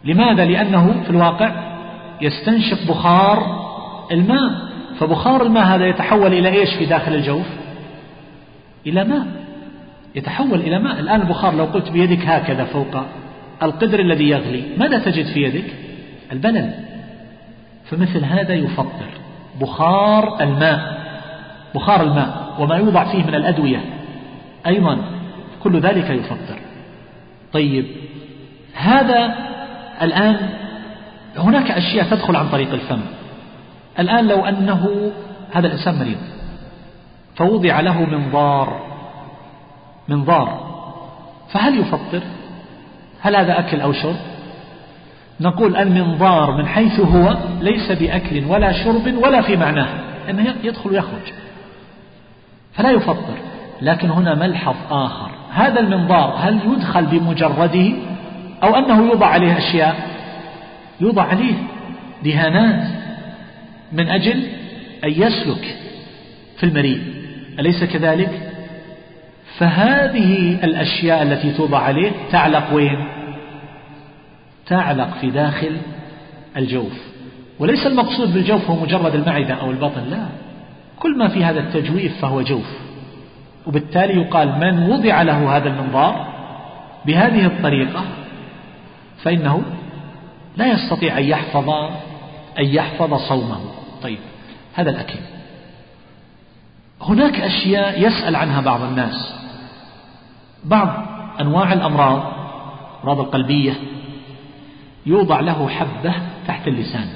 [0.04, 1.52] لماذا؟ لأنه في الواقع
[2.22, 3.64] يستنشق بخار
[4.12, 4.52] الماء.
[5.00, 7.46] فبخار الماء هذا يتحول إلى إيش في داخل الجوف؟
[8.88, 9.28] إلى ماء.
[10.16, 11.00] يتحول إلى ماء.
[11.00, 13.04] الآن البخار لو قلت بيدك هكذا فوق
[13.64, 15.74] القدر الذي يغلي ماذا تجد في يدك؟
[16.32, 16.74] البلل.
[17.86, 19.10] فمثل هذا يفطر.
[19.62, 21.04] بخار الماء.
[21.76, 22.56] بخار الماء.
[22.60, 23.82] وما يوضع فيه من الأدوية.
[24.68, 24.98] أيضا
[25.64, 26.60] كل ذلك يفطر.
[27.54, 27.86] طيب
[28.74, 29.36] هذا
[30.02, 30.50] الآن
[31.38, 33.02] هناك أشياء تدخل عن طريق الفم.
[34.00, 35.12] الآن لو أنه
[35.54, 36.18] هذا الإنسان مريض
[37.36, 38.80] فوضع له منظار
[40.08, 40.74] منظار
[41.50, 42.22] فهل يفطر؟
[43.22, 44.16] هل هذا أكل أو شرب؟
[45.40, 49.88] نقول المنظار من حيث هو ليس بأكل ولا شرب ولا في معناه
[50.30, 51.34] أنه يدخل ويخرج
[52.74, 53.38] فلا يفطر.
[53.82, 55.32] لكن هنا ملحظ آخر.
[55.54, 57.92] هذا المنظار هل يدخل بمجرده
[58.64, 59.96] أو أنه يوضع عليه أشياء؟
[61.02, 61.54] يوضع عليه
[62.24, 62.88] دهانات
[63.92, 64.44] من أجل
[65.04, 65.78] أن يسلك
[66.58, 67.02] في المريء
[67.60, 68.52] أليس كذلك؟
[69.58, 73.08] فهذه الأشياء التي توضع عليه تعلق وين؟
[74.68, 75.78] تعلق في داخل
[76.58, 77.14] الجوف
[77.60, 80.26] وليس المقصود بالجوف هو مجرد المعدة أو البطن لا
[81.00, 82.83] كل ما في هذا التجويف فهو جوف.
[83.68, 86.28] وبالتالي يقال من وضع له هذا المنظار
[87.06, 88.04] بهذه الطريقة
[89.24, 89.64] فإنه
[90.58, 91.70] لا يستطيع أن يحفظ
[92.60, 93.60] أن يحفظ صومه.
[94.02, 94.20] طيب
[94.74, 95.20] هذا الأكل.
[97.02, 99.34] هناك أشياء يسأل عنها بعض الناس.
[100.64, 101.06] بعض
[101.42, 102.34] أنواع الأمراض
[103.04, 103.74] الأمراض القلبية
[105.06, 106.14] يوضع له حبة
[106.48, 107.08] تحت اللسان.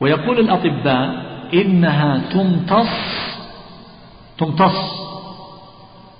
[0.00, 1.22] ويقول الأطباء
[1.54, 3.27] إنها تمتص
[4.38, 5.08] تمتص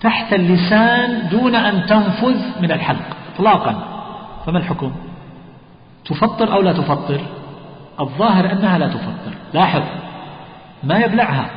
[0.00, 3.84] تحت اللسان دون أن تنفذ من الحلق إطلاقا.
[4.46, 4.92] فما الحكم؟
[6.04, 7.20] تفطر أو لا تفطر؟
[8.00, 9.32] الظاهر أنها لا تفطر.
[9.54, 9.82] لاحظ
[10.82, 11.50] ما يبلعها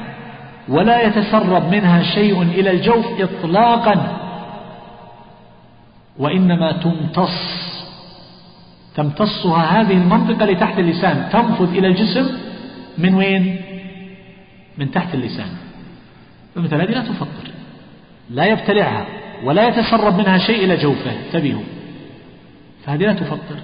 [0.69, 4.17] ولا يتسرب منها شيء إلى الجوف إطلاقا.
[6.19, 7.71] وإنما تمتص
[8.95, 11.29] تمتصها هذه المنطقة لتحت اللسان.
[11.31, 12.37] تنفذ إلى الجسم
[12.97, 13.61] من وين؟
[14.77, 15.49] من تحت اللسان.
[16.55, 17.51] فمثل هذه لا تفطر
[18.29, 19.05] لا يبتلعها
[19.43, 21.11] ولا يتسرب منها شيء إلى جوفه.
[21.25, 21.63] انتبهوا.
[22.85, 23.59] فهذه لا تفطر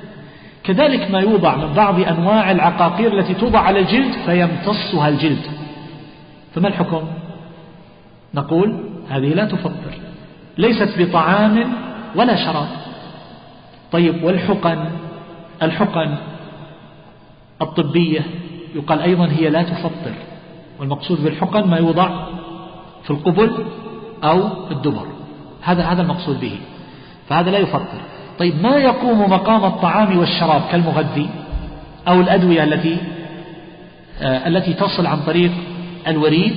[0.64, 5.46] كذلك ما يوضع من بعض أنواع العقاقير التي توضع على الجلد فيمتصها الجلد.
[6.56, 7.08] فما الحكم؟
[8.34, 9.94] نقول هذه لا تفطر
[10.58, 11.74] ليست بطعام
[12.16, 12.68] ولا شراب.
[13.92, 14.86] طيب والحقن؟
[15.62, 16.16] الحقن
[17.62, 18.26] الطبية
[18.76, 20.14] يقال أيضا هي لا تفطر
[20.80, 22.28] والمقصود بالحقن ما يوضع
[23.08, 23.66] في القبل
[24.24, 25.08] أو الدبر.
[25.62, 26.60] هذا هذا المقصود به.
[27.30, 28.02] فهذا لا يفطر
[28.40, 31.30] طيب ما يقوم مقام الطعام والشراب كالمغذي
[32.08, 32.98] أو الأدوية التي
[34.22, 35.52] آه التي تصل عن طريق
[36.08, 36.56] الوريد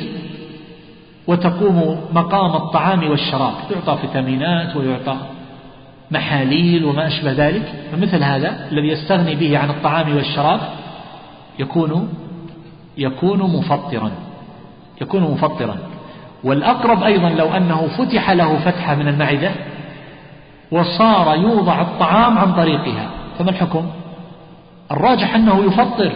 [1.26, 5.16] وتقوم مقام الطعام والشراب؟ يعطى فيتامينات ويعطى
[6.10, 7.74] محاليل وما أشبه ذلك.
[7.92, 10.60] فمثل هذا الذي يستغني به عن الطعام والشراب
[11.58, 12.08] يكون
[12.98, 14.10] يكون مفطرا.
[15.00, 15.76] يكون مفطرا.
[16.44, 19.50] والأقرب أيضا لو أنه فتح له فتحة من المعدة
[20.70, 23.90] وصار يوضع الطعام عن طريقها فما الحكم؟
[24.90, 26.12] الراجح أنه يفطر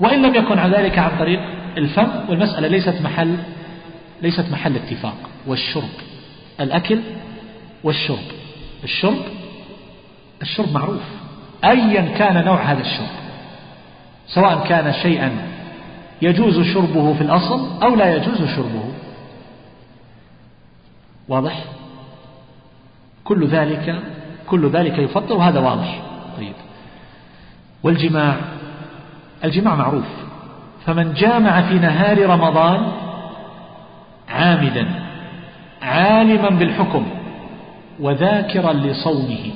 [0.00, 1.40] وإن لم يكن عن ذلك عن طريق
[1.76, 3.36] الفم والمسألة ليست محل
[4.22, 5.88] ليست محل اتفاق والشرب
[6.60, 6.98] الأكل
[7.84, 8.18] والشرب
[8.84, 9.18] الشرب
[10.42, 11.02] الشرب معروف
[11.64, 13.24] أيا كان نوع هذا الشرب
[14.28, 15.32] سواء كان شيئا
[16.22, 18.84] يجوز شربه في الأصل أو لا يجوز شربه.
[21.28, 21.64] واضح؟
[23.24, 24.02] كل ذلك
[24.46, 26.02] كل ذلك يفطر وهذا واضح.
[26.36, 26.52] طيب.
[27.82, 28.36] والجماع
[29.44, 30.04] الجماع معروف.
[30.86, 32.92] فمن جامع في نهار رمضان
[34.28, 34.88] عامدا
[35.82, 37.06] عالما بالحكم
[38.00, 39.50] وذاكرا لصومه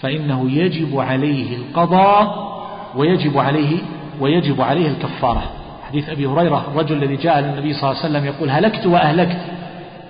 [0.00, 2.52] فإنه يجب عليه القضاء
[2.96, 3.78] ويجب عليه
[4.20, 5.42] ويجب عليه الكفارة.
[5.88, 9.61] حديث أبي هريرة الرجل الذي جاء للنبي صلى الله عليه وسلم يقول هلكت وأهلكت.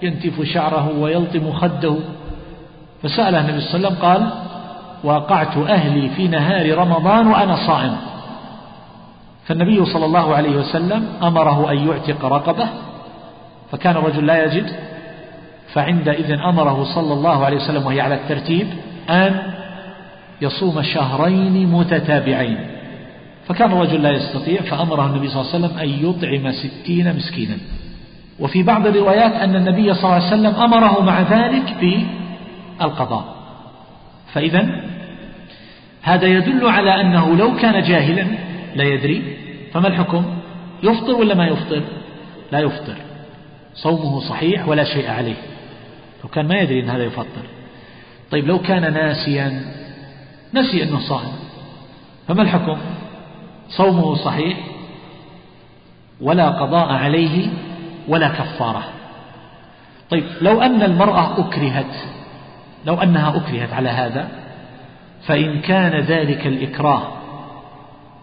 [0.02, 1.96] ينتف شعره ويلطم خده.
[3.02, 4.30] فسأله النبي صلى الله عليه وسلم قال
[5.04, 7.96] وقعت أهلي في نهار رمضان وأنا صائم.
[9.46, 12.68] فالنبي صلى الله عليه وسلم أمره أن يعتق رقبة.
[13.72, 14.70] فكان الرجل لا يجد.
[15.72, 18.66] فعندئذ أمره صلى الله عليه وسلم وهي على الترتيب
[19.10, 19.42] أن
[20.42, 22.58] يصوم شهرين متتابعين.
[23.48, 27.56] فكان الرجل لا يستطيع فأمره النبي صلى الله عليه وسلم أن يطعم ستين مسكينا.
[28.40, 31.76] وفي بعض الروايات أن النبي صلى الله عليه وسلم أمره مع ذلك
[32.80, 33.36] بالقضاء.
[34.32, 34.82] فإذا
[36.02, 38.26] هذا يدل على أنه لو كان جاهلا
[38.74, 39.36] لا يدري
[39.72, 40.24] فما الحكم؟
[40.82, 41.82] يفطر ولا ما يفطر؟
[42.52, 42.96] لا يفطر.
[43.74, 45.36] صومه صحيح ولا شيء عليه.
[46.24, 47.42] لو كان ما يدري أن هذا يفطر.
[48.30, 49.62] طيب لو كان ناسيا؟
[50.54, 51.32] نسي أنه صائم.
[52.28, 52.76] فما الحكم؟
[53.68, 54.58] صومه صحيح
[56.20, 57.48] ولا قضاء عليه
[58.08, 58.82] ولا كفارة.
[60.10, 61.94] طيب لو أن المرأة أكرهت
[62.86, 64.28] لو أنها أكرهت على هذا
[65.26, 67.02] فإن كان ذلك الإكراه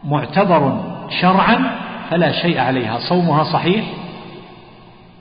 [0.03, 0.83] معتبر
[1.21, 1.71] شرعا
[2.09, 2.99] فلا شيء عليها.
[2.99, 3.85] صومها صحيح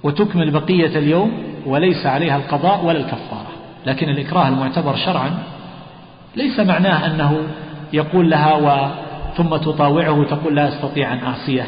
[0.03, 3.51] وتكمل بقية اليوم وليس عليها القضاء ولا الكفارة.
[3.87, 5.39] لكن الإكراه المعتبر شرعا
[6.37, 7.43] ليس معناه أنه
[7.93, 8.91] يقول لها و
[9.37, 11.67] ثم تطاوعه تقول لا أستطيع أن أعصيه.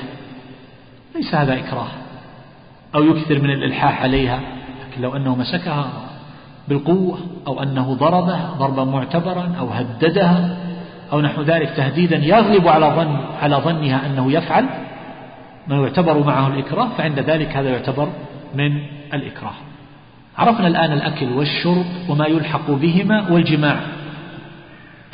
[1.15, 1.89] ليس هذا إكراه.
[2.95, 4.41] أو يكثر من الإلحاح عليها
[4.91, 5.91] لكن لو أنه مسكها
[6.69, 10.57] بالقوة أو أنه ضربها ضربا معتبرا أو هددها
[11.13, 14.67] أو نحو ذلك تهديدا يغلب على ظن على ظنها أنه يفعل
[15.69, 18.09] ما يعتبر معه الإكراه فعند ذلك هذا يعتبر
[18.55, 18.83] من
[19.15, 19.55] الإكراه.
[20.39, 23.81] عرفنا الآن الأكل والشرب وما يلحق بهما والجماع.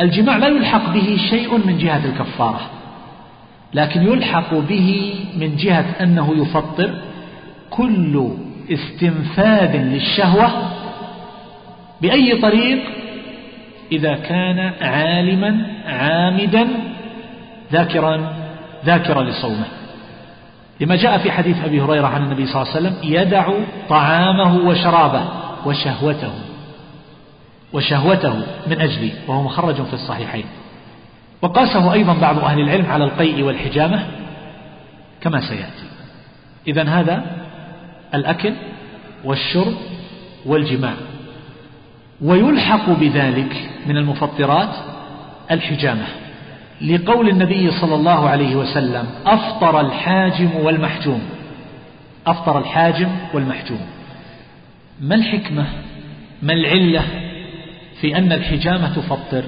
[0.01, 2.61] الجماع لا يلحق به شيء من جهة الكفارة
[3.75, 6.95] لكن يلحق به من جهة أنه يفطر
[7.71, 8.29] كل
[8.71, 10.51] استنفاذ للشهوة
[12.01, 12.79] بأي طريق؟
[13.93, 16.69] إذا كان عالما عامدا
[17.73, 18.35] ذاكرا
[18.85, 19.67] ذاكرا لصومه.
[20.81, 23.49] لما جاء في حديث أبي هريرة عن النبي صلى الله عليه وسلم يدع
[23.89, 25.25] طعامه وشرابه
[25.67, 26.33] وشهوته
[27.73, 28.35] وشهوته
[28.67, 30.45] من أجلي وهو مخرج في الصحيحين.
[31.43, 34.07] وقاسه أيضا بعض أهل العلم على القيء والحجامة
[35.21, 35.87] كما سيأتي.
[36.69, 37.46] إذا هذا
[38.15, 38.53] الأكل
[39.25, 39.75] والشرب
[40.47, 40.95] والجماع.
[42.23, 44.77] ويلحق بذلك من المفطرات
[45.51, 46.07] الحجامة.
[46.81, 51.23] لقول النبي صلى الله عليه وسلم أفطر الحاجم والمحجوم.
[52.27, 53.81] أفطر الحاجم والمحجوم.
[55.01, 55.67] ما الحكمة؟
[56.43, 57.03] ما العلة
[58.01, 59.45] في أن الحجامة تفطر؟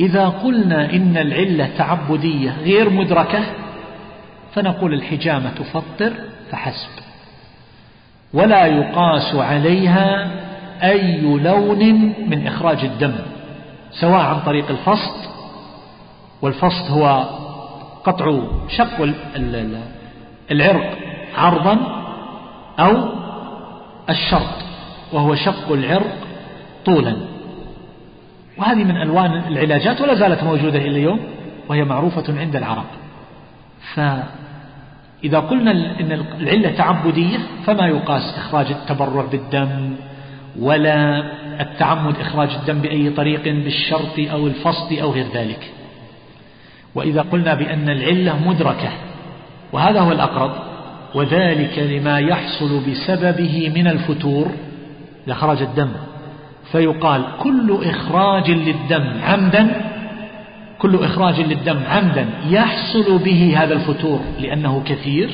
[0.00, 3.40] إذا قلنا إن العلة تعبدية غير مدركة
[4.54, 6.12] فنقول الحجامة تفطر
[6.50, 7.07] فحسب.
[8.34, 10.30] ولا يقاس عليها
[10.82, 11.78] أي لون
[12.28, 13.14] من إخراج الدم
[13.90, 15.28] سواء عن طريق الفصد
[16.42, 17.24] والفصد هو
[18.04, 19.08] قطع شق
[20.50, 20.98] العرق
[21.36, 21.78] عرضا
[22.78, 23.08] أو
[24.10, 24.64] الشرط
[25.12, 26.16] وهو شق العرق
[26.84, 27.16] طولا.
[28.58, 31.20] وهذه من ألوان العلاجات ولا زالت موجودة إلى اليوم
[31.68, 32.84] وهي معروفة عند العرب.
[35.22, 35.70] فإذا قلنا
[36.00, 39.94] إن العلة تعبدية فما يقاس إخراج التبرع بالدم
[40.58, 41.24] ولا
[41.60, 45.70] التعمد إخراج الدم بأي طريق بالشرط أو الفصل أو غير ذلك.
[46.94, 48.90] وإذا قلنا بأن العلة مدركة
[49.72, 50.52] وهذا هو الأقرب
[51.14, 54.50] وذلك لما يحصل بسببه من الفتور
[55.26, 55.90] إذا خرج الدم.
[56.72, 59.80] فيقال كل إخراج للدم عمدا
[60.78, 65.30] كل إخراج للدم عمدا يحصل به هذا الفتور لأنه كثير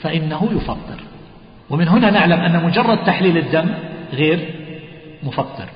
[0.00, 1.00] فإنه يفطر.
[1.70, 3.66] ومن هنا نعلم أن مجرد تحليل الدم
[4.12, 4.38] غير
[5.22, 5.68] مفطر.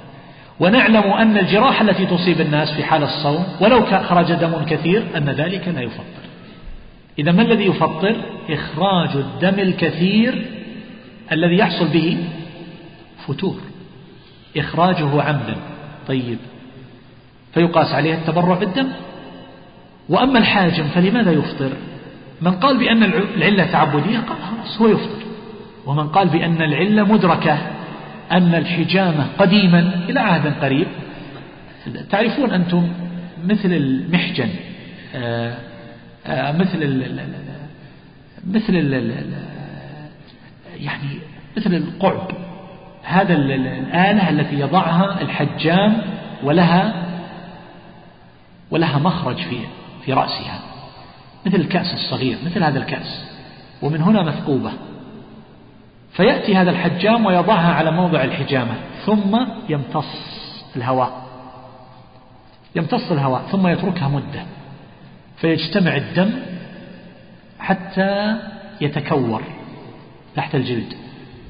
[0.61, 5.69] ونعلم أن الجراحة التي تصيب الناس في حال الصوم ولو خرج دم كثير أن ذلك
[5.69, 6.25] لا يفطر.
[7.19, 8.17] إذا ما الذي يفطر؟
[8.51, 10.47] إخراج الدم الكثير
[11.33, 12.19] الذي يحصل به
[13.27, 13.61] فتور.
[14.57, 15.57] إخراجه عمدا.
[16.09, 16.39] طيب.
[17.55, 18.89] فيقاس عليه التبرع بالدم.
[20.09, 21.71] وأما الحاجم فلماذا يفطر؟
[22.41, 25.23] من قال بأن العلة تعبدية؟ قال خلاص هو يفطر.
[25.87, 27.59] ومن قال بأن العلة مدركة
[28.33, 30.87] أن الحجامة قديما إلى عهد قريب.
[32.11, 32.89] تعرفون أنتم
[33.45, 34.49] مثل المحجن
[35.15, 35.55] آه،
[36.27, 37.05] آه، مثل
[38.47, 38.75] مثل
[40.81, 41.19] يعني
[41.57, 42.31] مثل القعب.
[43.05, 45.99] هذا الآلة التي يضعها الحجام
[46.43, 47.08] ولها
[48.71, 49.59] ولها مخرج في
[50.05, 50.61] في رأسها
[51.47, 53.25] مثل الكأس الصغير مثل هذا الكأس
[53.83, 54.73] ومن هنا مثقوبة.
[56.13, 58.75] فيأتي هذا الحجام ويضعها على موضع الحجامة
[59.07, 59.39] ثم
[59.69, 60.39] يمتص
[60.77, 61.23] الهواء
[62.77, 64.43] يمتص الهواء ثم يتركها مدة.
[65.37, 66.31] فيجتمع الدم
[67.61, 68.37] حتى
[68.81, 69.43] يتكور
[70.37, 70.95] تحت الجلد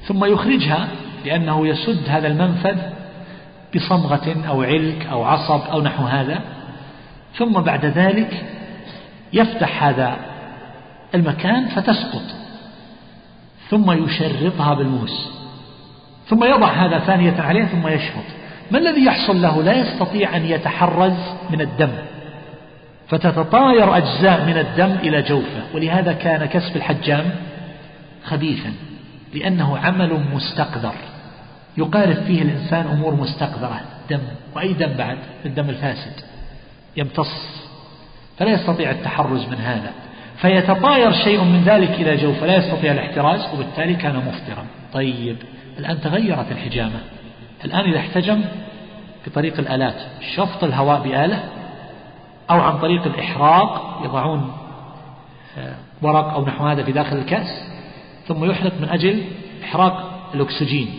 [0.03, 0.87] ثم يخرجها
[1.25, 2.77] لأنه يسد هذا المنفذ
[3.75, 6.41] بصمغة أو علك أو عصب أو نحو هذا.
[7.37, 8.45] ثم بعد ذلك
[9.33, 10.17] يفتح هذا
[11.15, 12.23] المكان فتسقط
[13.69, 15.29] ثم يشرطها بالموس
[16.27, 18.23] ثم يضع هذا ثانية عليه ثم يشفط
[18.71, 21.17] ما الذي يحصل له؟ لا يستطيع أن يتحرز
[21.49, 21.91] من الدم
[23.07, 27.31] فتتطاير أجزاء من الدم إلى جوفه ولهذا كان كسب الحجام
[28.23, 28.73] خبيثا
[29.33, 30.93] لأنه عمل مستقذر.
[31.77, 34.19] يقارف فيه الإنسان أمور مستقذرة دم
[34.55, 36.28] وأي دم بعد؟ الدم الفاسد.
[36.99, 37.59] يمتص.
[38.37, 39.91] فلا يستطيع التحرز من هذا.
[40.41, 44.65] فيتطاير شيء من ذلك إلى جو فلا يستطيع الاحتراز وبالتالي كان مفطرا.
[44.93, 45.37] طيب
[45.79, 46.99] الآن تغيرت الحجامة.
[47.65, 48.41] الآن إذا احتجم
[49.27, 49.95] بطريق الآلات
[50.35, 51.43] شفط الهواء بآلة
[52.49, 54.51] أو عن طريق الإحراق يضعون
[55.57, 57.69] آه، ورق أو نحو هذا في داخل الكأس
[58.27, 59.23] ثم يحرق من أجل
[59.63, 60.89] إحراق الأكسجين.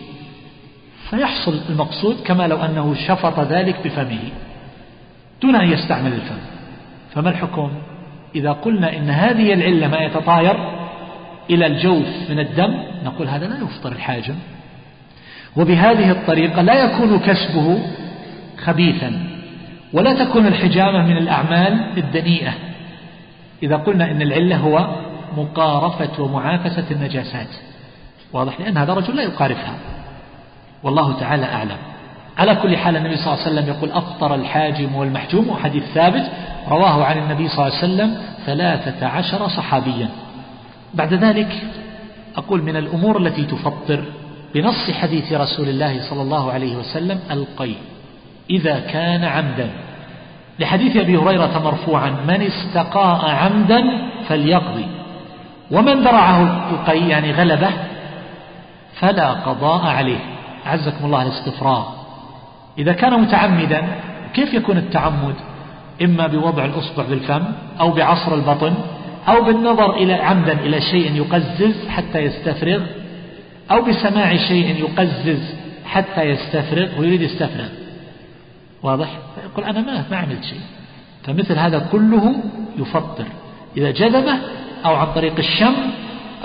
[1.09, 4.19] فيحصل المقصود كما لو أنه شفط ذلك بفمه.
[5.41, 6.37] دون أن يستعمل الفم.
[7.13, 7.71] فما الحكم؟
[8.35, 10.55] إذا قلنا إن هذه العلة ما يتطاير
[11.49, 14.35] إلى الجوف من الدم نقول هذا لا يفطر الحاجم.
[15.57, 17.79] وبهذه الطريقة لا يكون كسبه
[18.57, 19.27] خبيثا
[19.93, 22.53] ولا تكون الحجامة من الأعمال الدنيئة.
[23.63, 24.95] إذا قلنا إن العلة هو
[25.37, 27.47] مقارفة ومعافسة النجاسات.
[28.33, 29.75] واضح؟ لأن هذا الرجل لا يقارفها.
[30.83, 31.77] والله تعالى أعلم.
[32.37, 36.31] على كل حال النبي صلى الله عليه وسلم يقول أفطر الحاجم والمحجوم وحديث ثابت
[36.69, 40.09] رواه عن النبي صلى الله عليه وسلم ثلاثة عشر صحابيا.
[40.93, 41.63] بعد ذلك
[42.37, 44.03] أقول من الأمور التي تفطر
[44.53, 47.73] بنص حديث رسول الله صلى الله عليه وسلم القي
[48.49, 49.69] إذا كان عمدا.
[50.59, 53.83] لحديث أبي هريرة مرفوعا من استقاء عمدا
[54.27, 54.87] فليقضي.
[55.71, 57.69] ومن درعه القي يعني غلبه
[58.99, 60.19] فلا قضاء عليه.
[60.65, 62.00] عزكم الله الاستفراغ.
[62.77, 63.87] إذا كان متعمدا
[64.33, 65.35] كيف يكون التعمد؟
[66.01, 67.43] إما بوضع الأصبع بالفم
[67.79, 68.73] أو بعصر البطن
[69.27, 72.81] أو بالنظر إلى عمدا إلى شيء يقزز حتى يستفرغ
[73.71, 77.67] أو بسماع شيء يقزز حتى يستفرغ ويريد يستفرغ
[78.83, 80.59] واضح؟ فيقول أنا ما ما عملت شيء.
[81.23, 82.35] فمثل هذا كله
[82.77, 83.25] يفطر.
[83.77, 84.37] إذا جذبه
[84.85, 85.73] أو عن طريق الشم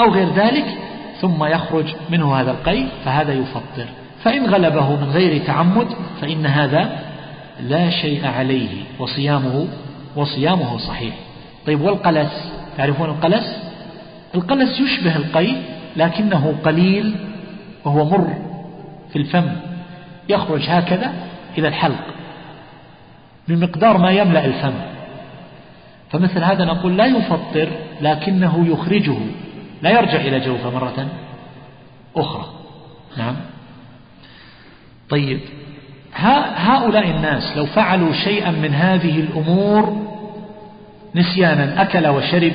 [0.00, 0.66] أو غير ذلك
[1.20, 3.86] ثم يخرج منه هذا القي فهذا يفطر.
[4.26, 5.88] فإن غلبه من غير تعمد
[6.20, 6.98] فإن هذا
[7.60, 9.68] لا شيء عليه وصيامه
[10.16, 11.14] وصيامه صحيح.
[11.66, 13.56] طيب والقلس؟ تعرفون القلس؟
[14.34, 15.52] القلس يشبه القي
[15.96, 17.14] لكنه قليل
[17.84, 18.34] وهو مر
[19.12, 19.48] في الفم
[20.28, 21.12] يخرج هكذا
[21.58, 22.04] إلى الحلق
[23.48, 24.74] بمقدار ما يملأ الفم.
[26.10, 27.68] فمثل هذا نقول لا يفطر
[28.00, 29.18] لكنه يخرجه
[29.82, 31.06] لا يرجع إلى جوفه مرة
[32.16, 32.46] أخرى.
[33.16, 33.36] نعم.
[35.10, 35.40] طيب.
[36.56, 40.06] هؤلاء الناس لو فعلوا شيئا من هذه الأمور
[41.14, 42.52] نسيانا أكل وشرب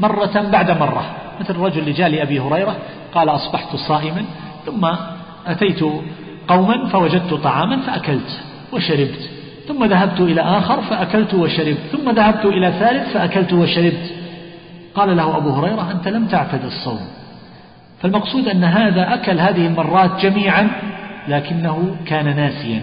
[0.00, 1.04] مرة بعد مرة.
[1.40, 2.76] مثل الرجل اللي جاء لأبي هريرة
[3.14, 4.24] قال أصبحت صائما
[4.66, 4.88] ثم
[5.46, 5.80] أتيت
[6.48, 8.40] قوما فوجدت طعاما فأكلت
[8.72, 9.30] وشربت
[9.68, 14.14] ثم ذهبت إلى آخر فأكلت وشربت ثم ذهبت إلى ثالث فأكلت وشربت.
[14.94, 17.00] قال له أبو هريرة أنت لم تعتد الصوم.
[18.02, 20.70] فالمقصود أن هذا أكل هذه المرات جميعا
[21.30, 22.82] لكنه كان ناسيا.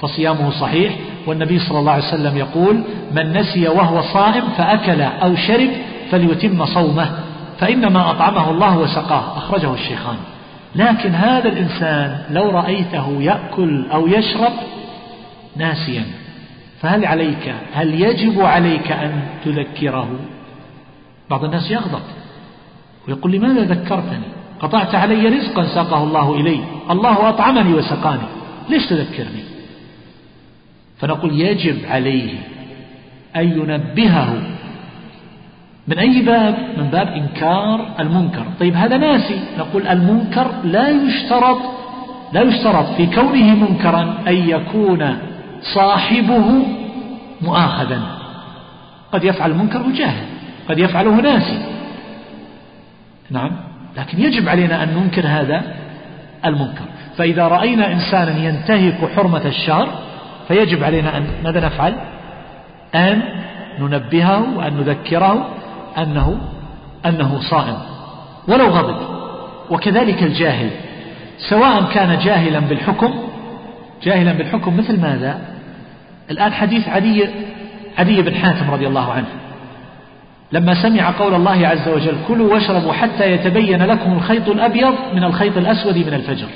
[0.00, 0.96] فصيامه صحيح
[1.26, 5.70] والنبي صلى الله عليه وسلم يقول من نسي وهو صائم فأكل أو شرب
[6.10, 7.10] فليتم صومه
[7.58, 9.36] فإنما أطعمه الله وسقاه.
[9.36, 10.16] أخرجه الشيخان.
[10.74, 14.52] لكن هذا الإنسان لو رأيته يأكل أو يشرب
[15.56, 16.04] ناسيا
[16.80, 20.08] فهل عليك هل يجب عليك أن تذكره؟
[21.30, 22.02] بعض الناس يغضب
[23.08, 26.60] ويقول لماذا ذكرتني؟ قطعت علي رزقا ساقه الله إلي.
[26.90, 28.22] الله أطعمني وسقاني.
[28.68, 29.44] ليش تذكرني؟
[30.98, 32.38] فنقول يجب عليه
[33.36, 34.42] أن ينبهه.
[35.88, 38.44] من أي باب؟ من باب إنكار المنكر.
[38.60, 39.40] طيب هذا ناسي.
[39.58, 41.58] نقول المنكر لا يشترط
[42.32, 45.18] لا يشترط في كونه منكرا أن يكون
[45.74, 46.66] صاحبه
[47.40, 48.02] مؤاخذا.
[49.12, 50.26] قد يفعل المنكر وجاهل
[50.68, 51.58] قد يفعله ناسي.
[53.30, 53.69] نعم.
[54.00, 55.62] لكن يجب علينا أن ننكر هذا
[56.44, 56.84] المنكر.
[57.16, 59.88] فإذا رأينا إنسانا ينتهك حرمة الشهر
[60.48, 61.94] فيجب علينا أن ماذا نفعل؟
[62.94, 63.22] أن
[63.80, 65.48] ننبهه وأن نذكره
[65.98, 66.40] أنه
[67.06, 67.78] أنه صائم
[68.48, 68.96] ولو غضب.
[69.70, 70.70] وكذلك الجاهل
[71.50, 73.14] سواء كان جاهلا بالحكم
[74.02, 75.40] جاهلا بالحكم مثل ماذا؟
[76.30, 77.26] الآن حديث عدي
[77.98, 79.26] عدي بن حاتم رضي الله عنه.
[80.52, 85.56] لما سمع قول الله عز وجل كلوا واشربوا حتى يتبين لكم الخيط الأبيض من الخيط
[85.56, 86.48] الأسود من الفجر.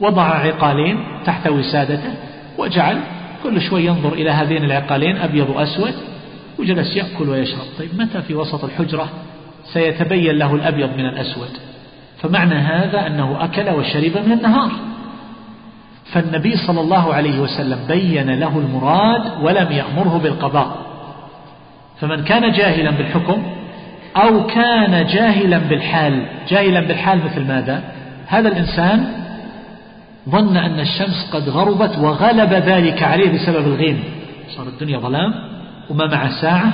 [0.00, 2.14] وضع عقالين تحت وسادته
[2.58, 3.00] وجعل
[3.42, 5.94] كل شوي ينظر إلى هذين العقالين أبيض وأسود
[6.58, 7.64] وجلس يأكل ويشرب.
[7.78, 9.08] طيب متى في وسط الحجرة
[9.72, 11.48] سيتبين له الأبيض من الأسود؟
[12.22, 14.70] فمعنى هذا أنه أكل وشرب من النهار.
[16.12, 20.85] فالنبي صلى الله عليه وسلم بين له المراد ولم يأمره بالقضاء.
[22.00, 23.42] فمن كان جاهلا بالحكم
[24.16, 27.82] أو كان جاهلا بالحال جاهلا بالحال مثل ماذا؟
[28.26, 29.06] هذا الإنسان
[30.28, 34.04] ظن أن الشمس قد غربت وغلب ذلك عليه بسبب الغيم.
[34.56, 35.34] صار الدنيا ظلام
[35.90, 36.72] وما مع ساعة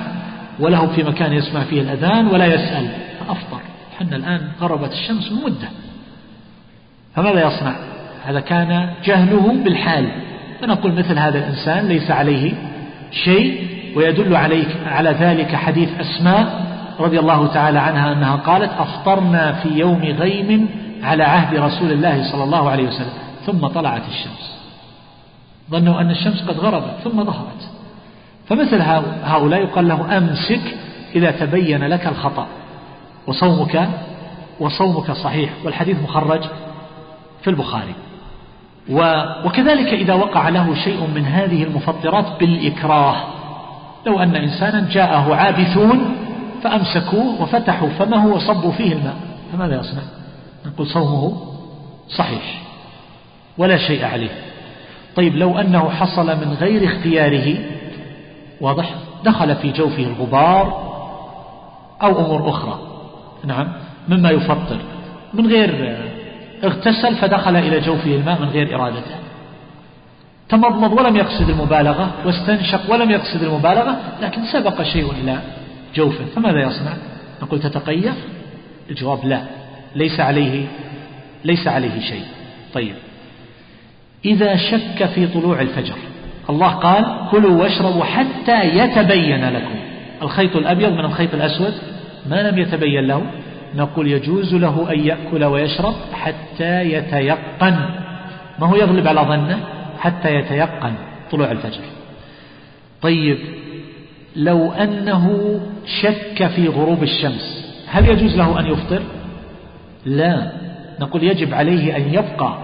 [0.60, 2.88] وله في مكان يسمع فيه الأذان ولا يسأل.
[3.20, 3.60] فأفطر.
[3.98, 5.68] حنا الآن غربت الشمس مدة.
[7.14, 7.74] فماذا يصنع؟
[8.24, 10.08] هذا كان جهله بالحال.
[10.60, 12.52] فنقول مثل هذا الإنسان ليس عليه
[13.24, 16.66] شيء ويدل عليك على ذلك حديث أسماء
[17.00, 20.68] رضي الله تعالى عنها أنها قالت أفطرنا في يوم غيم
[21.02, 23.12] على عهد رسول الله صلى الله عليه وسلم
[23.46, 24.58] ثم طلعت الشمس.
[25.70, 27.68] ظنوا أن الشمس قد غربت ثم ظهرت.
[28.48, 28.82] فمثل
[29.24, 30.76] هؤلاء يقال له أمسك
[31.14, 32.46] إذا تبين لك الخطأ.
[33.26, 33.88] وصومك
[34.60, 36.40] وصومك صحيح والحديث مخرج
[37.42, 37.94] في البخاري.
[39.44, 43.16] وكذلك إذا وقع له شيء من هذه المفطرات بالإكراه.
[44.06, 46.16] لو أن إنسانا جاءه عابثون
[46.62, 49.16] فأمسكوه وفتحوا فمه وصبوا فيه الماء؟
[49.52, 50.02] فماذا يصنع؟
[50.66, 51.42] نقول صومه
[52.08, 52.62] صحيح
[53.58, 54.30] ولا شيء عليه.
[55.16, 57.58] طيب لو أنه حصل من غير اختياره
[58.60, 60.92] واضح؟ دخل في جوفه الغبار
[62.02, 62.78] أو أمور أخرى.
[63.44, 63.72] نعم
[64.08, 64.78] مما يفطر.
[65.34, 65.98] من غير
[66.64, 69.21] اغتسل فدخل إلى جوفه الماء من غير إرادته.
[70.52, 75.38] تمضمض ولم يقصد المبالغة واستنشق ولم يقصد المبالغة لكن سبق شيء إلى
[75.94, 76.92] جوفه فماذا يصنع؟
[77.42, 78.14] نقول تتقيف
[78.90, 79.42] الجواب لا
[79.94, 80.66] ليس عليه
[81.44, 82.22] ليس عليه شيء.
[82.74, 82.94] طيب.
[84.24, 85.94] إذا شك في طلوع الفجر
[86.50, 89.74] الله قال كلوا واشربوا حتى يتبين لكم.
[90.22, 91.74] الخيط الأبيض من الخيط الأسود
[92.30, 93.22] ما لم يتبين له
[93.76, 97.76] نقول يجوز له أن يأكل ويشرب حتى يتيقن.
[98.58, 99.58] ما هو يغلب على ظنه؟
[100.02, 100.94] حتى يتيقن
[101.30, 101.80] طلوع الفجر.
[103.02, 103.38] طيب
[104.36, 105.60] لو أنه
[106.02, 109.02] شك في غروب الشمس هل يجوز له أن يفطر؟
[110.06, 110.52] لا.
[111.00, 112.58] نقول يجب عليه أن يبقى.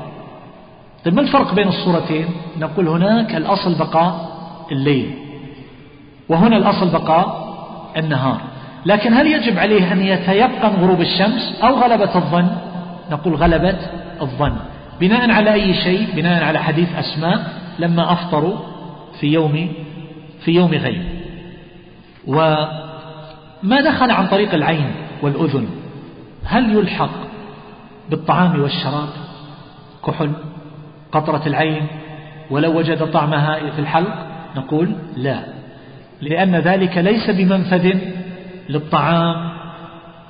[1.04, 2.26] طيب ما الفرق بين الصورتين؟
[2.60, 4.28] نقول هناك الأصل بقاء
[4.72, 5.10] الليل
[6.28, 7.48] وهنا الأصل بقاء
[7.96, 8.40] النهار.
[8.86, 12.48] لكن هل يجب عليه أن يتيقن غروب الشمس أو غلبة الظن؟
[13.10, 13.78] نقول غلبة
[14.22, 14.56] الظن.
[15.00, 18.56] بناء على أي شيء؟ بناء على حديث أسماء لما أفطروا
[19.20, 19.72] في يوم
[20.44, 21.20] في يوم غيم.
[22.26, 24.90] وما دخل عن طريق العين
[25.22, 25.68] والأذن؟
[26.44, 27.10] هل يلحق
[28.10, 29.08] بالطعام والشراب؟
[30.06, 30.32] كحل؟
[31.12, 31.86] قطرة العين؟
[32.50, 34.26] ولو وجد طعمها في الحلق؟
[34.56, 35.44] نقول لا.
[36.20, 37.98] لأن ذلك ليس بمنفذ
[38.68, 39.50] للطعام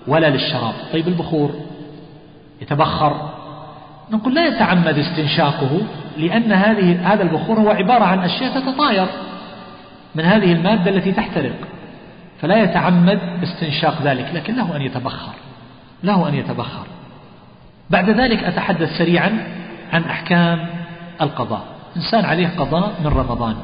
[0.06, 0.74] ولا للشراب.
[0.92, 1.50] طيب البخور
[2.62, 3.37] يتبخر
[4.12, 5.80] نقول لا يتعمد استنشاقه
[6.16, 9.06] لأن هذه هذا البخور هو عبارة عن أشياء تتطاير
[10.14, 11.54] من هذه المادة التي تحترق.
[12.40, 15.32] فلا يتعمد استنشاق ذلك لكن له أن يتبخر.
[16.02, 16.86] له أن يتبخر.
[17.90, 19.46] بعد ذلك أتحدث سريعا
[19.92, 20.66] عن أحكام
[21.20, 21.62] القضاء.
[21.96, 23.54] إنسان عليه قضاء من رمضان.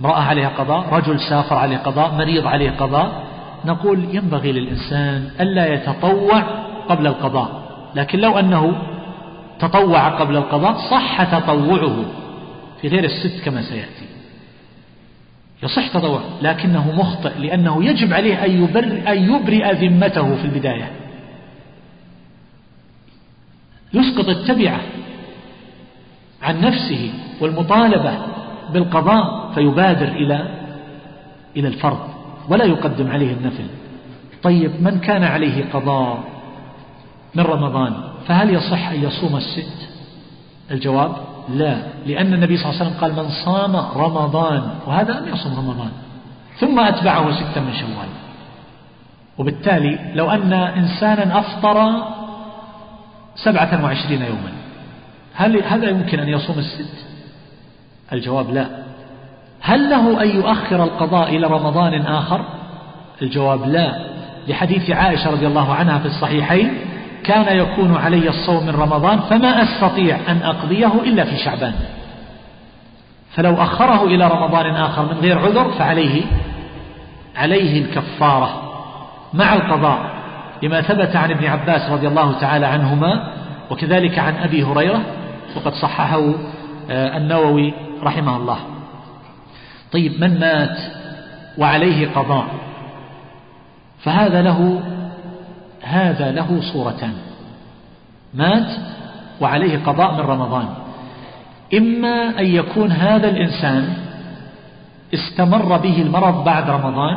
[0.00, 3.22] امرأة عليها قضاء رجل سافر عليه قضاء مريض عليه قضاء.
[3.64, 6.42] نقول ينبغي للإنسان ألا يتطوع
[6.88, 7.62] قبل القضاء.
[7.94, 8.76] لكن لو أنه
[9.60, 12.04] تطوع قبل القضاء صح تطوعه.
[12.80, 14.06] في غير الست كما سيأتي.
[15.62, 20.90] يصح تطوع لكنه مخطئ لأنه يجب عليه أن, يبر أن يبرئ ذمته في البداية.
[23.94, 24.80] يسقط التبعة
[26.42, 28.18] عن نفسه والمطالبة
[28.72, 30.48] بالقضاء فيبادر إلى
[31.56, 32.08] إلى الفرض
[32.48, 33.66] ولا يقدم عليه النفل.
[34.42, 36.24] طيب من كان عليه قضاء
[37.34, 39.88] من رمضان؟ فهل يصح أن يصوم الست؟
[40.70, 41.16] الجواب
[41.48, 41.76] لا
[42.06, 45.90] لأن النبي صلى الله عليه وسلم قال من صام رمضان وهذا لم يصم رمضان.
[46.58, 48.08] ثم أتبعه ستا من شوال.
[49.38, 52.02] وبالتالي لو أن إنسانا أفطر
[53.34, 54.52] سبعة وعشرين يوما
[55.34, 57.06] هل هذا يمكن أن يصوم الست؟
[58.12, 58.66] الجواب لا.
[59.60, 62.44] هل له أن يؤخر القضاء إلى رمضان آخر؟
[63.22, 64.10] الجواب لا.
[64.48, 66.89] لحديث عائشة رضي الله عنها في الصحيحين
[67.24, 71.74] كان يكون علي الصوم من رمضان فما أستطيع أن أقضيه إلا في شعبان.
[73.34, 76.22] فلو أخره إلى رمضان آخر من غير عذر فعليه
[77.36, 78.62] عليه الكفارة
[79.32, 80.10] مع القضاء
[80.62, 83.32] لما ثبت عن ابن عباس رضي الله تعالى عنهما
[83.70, 85.00] وكذلك عن أبي هريرة
[85.56, 86.34] وقد صححه
[86.90, 88.58] آه، النووي رحمه الله.
[89.92, 90.78] طيب من مات
[91.58, 92.46] وعليه قضاء؟
[94.04, 94.82] فهذا له
[95.82, 97.14] هذا له صورتان.
[98.34, 98.76] مات
[99.40, 100.68] وعليه قضاء من رمضان.
[101.74, 103.94] إما أن يكون هذا الإنسان
[105.14, 107.16] استمر به المرض بعد رمضان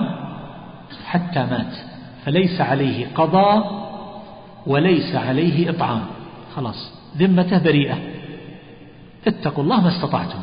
[1.05, 1.75] حتى مات.
[2.25, 3.83] فليس عليه قضاء
[4.67, 6.01] وليس عليه إطعام.
[6.55, 7.97] خلاص ذمته بريئة.
[9.27, 10.39] اتقوا الله ما استطعتم.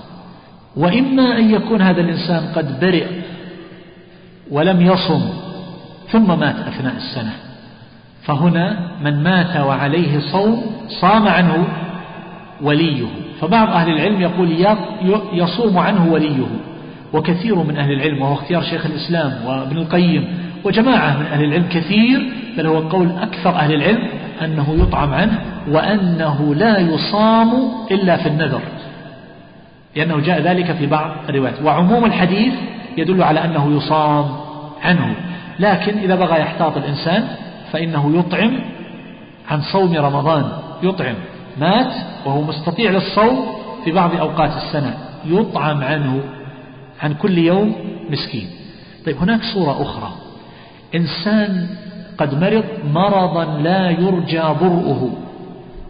[0.77, 3.07] وإما أن يكون هذا الإنسان قد برئ
[4.51, 5.31] ولم يصم
[6.09, 7.50] ثم مات أثناء السنة.
[8.23, 10.63] فهنا من مات وعليه صوم
[11.01, 11.65] صام عنه
[12.63, 13.07] وليه.
[13.41, 14.67] فبعض أهل العلم يقول
[15.33, 16.47] يصوم عنه وليه.
[17.13, 22.33] وكثير من أهل العلم وهو اختيار شيخ الإسلام وابن القيم وجماعة من أهل العلم كثير
[22.59, 24.09] بل هو قول أكثر أهل العلم
[24.45, 27.51] أنه يطعم عنه وأنه لا يصام
[27.91, 28.61] إلا في النذر
[29.97, 31.63] لأنه جاء ذلك في بعض الروايات.
[31.63, 32.55] وعموم الحديث
[32.99, 34.27] يدل على أنه يصام
[34.83, 35.15] عنه.
[35.59, 37.29] لكن إذا بغى يحتاط الإنسان
[37.73, 38.61] فإنه يطعم
[39.49, 40.53] عن صوم رمضان.
[40.83, 41.15] يطعم.
[41.61, 41.93] مات
[42.27, 43.47] وهو مستطيع للصوم
[43.85, 44.99] في بعض أوقات السنة.
[45.25, 46.21] يطعم عنه
[47.01, 47.75] عن كل يوم
[48.11, 48.47] مسكين.
[49.07, 50.13] طيب هناك صورة أخرى.
[50.95, 51.69] إنسان
[52.19, 52.65] قد مرض
[52.95, 55.13] مرضا لا يرجى برؤه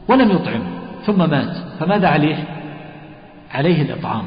[0.09, 0.62] ولم يطعم
[1.07, 1.57] ثم مات.
[1.81, 2.44] فماذا عليه؟
[3.55, 4.24] عليه الإطعام.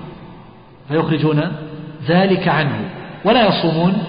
[0.88, 1.52] فيخرجون
[2.08, 2.90] ذلك عنه.
[3.26, 4.04] ولا يصومون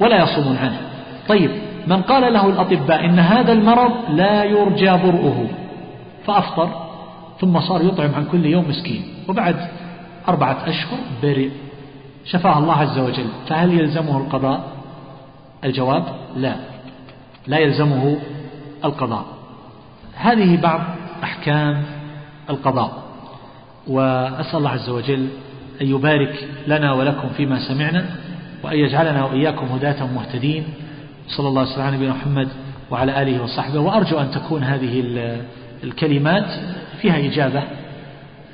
[0.00, 0.80] ولا يصومون عنه.
[1.28, 1.50] طيب
[1.86, 5.48] من قال له الأطباء إن هذا المرض لا يرجى برؤه
[6.26, 6.70] فأفطر
[7.40, 9.56] ثم صار يطعم عن كل يوم مسكين وبعد
[10.28, 11.48] أربعة أشهر برئ.
[12.24, 14.64] شفاه الله عز وجل فهل يلزمه القضاء؟
[15.64, 16.04] الجواب
[16.36, 16.56] لا.
[17.46, 18.16] لا يلزمه
[18.84, 19.24] القضاء.
[20.14, 20.80] هذه بعض
[21.22, 21.82] أحكام
[22.50, 23.02] القضاء
[23.86, 25.28] وأسأل الله عز وجل
[25.80, 28.04] أن يبارك لنا ولكم فيما سمعنا
[28.62, 30.64] وأن يجعلنا وإياكم هداة مهتدين.
[31.28, 32.48] صلى الله وسلم على نبينا محمد
[32.90, 33.80] وعلى آله وصحبه.
[33.80, 35.04] وأرجو أن تكون هذه
[35.84, 36.46] الكلمات
[37.02, 37.62] فيها إجابة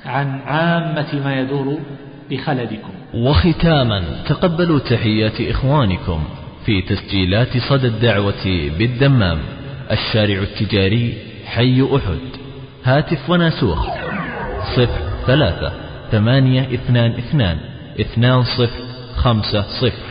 [0.06, 1.78] عن عامة ما يدور
[2.30, 2.90] بخلدكم.
[3.14, 6.24] وختاما تقبلوا تحيات إخوانكم
[6.66, 9.38] في تسجيلات صدى الدعوة بالدمام.
[9.90, 11.14] الشارع التجاري
[11.47, 12.18] حي أحد.
[12.84, 13.86] هاتف وناسوخ.
[14.76, 15.72] صفر ثلاثة
[16.10, 17.59] ثمانية اثنان اثنان
[18.01, 18.84] اثنان صفر
[19.16, 20.02] خمسة صفر.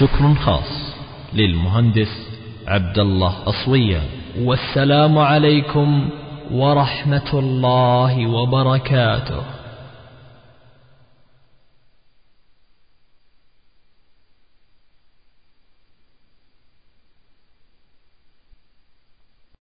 [0.00, 0.94] شكر خاص
[1.34, 2.28] للمهندس
[2.68, 4.00] عبد الله أصوية.
[4.38, 6.10] والسلام عليكم
[6.50, 9.57] ورحمة الله وبركاته.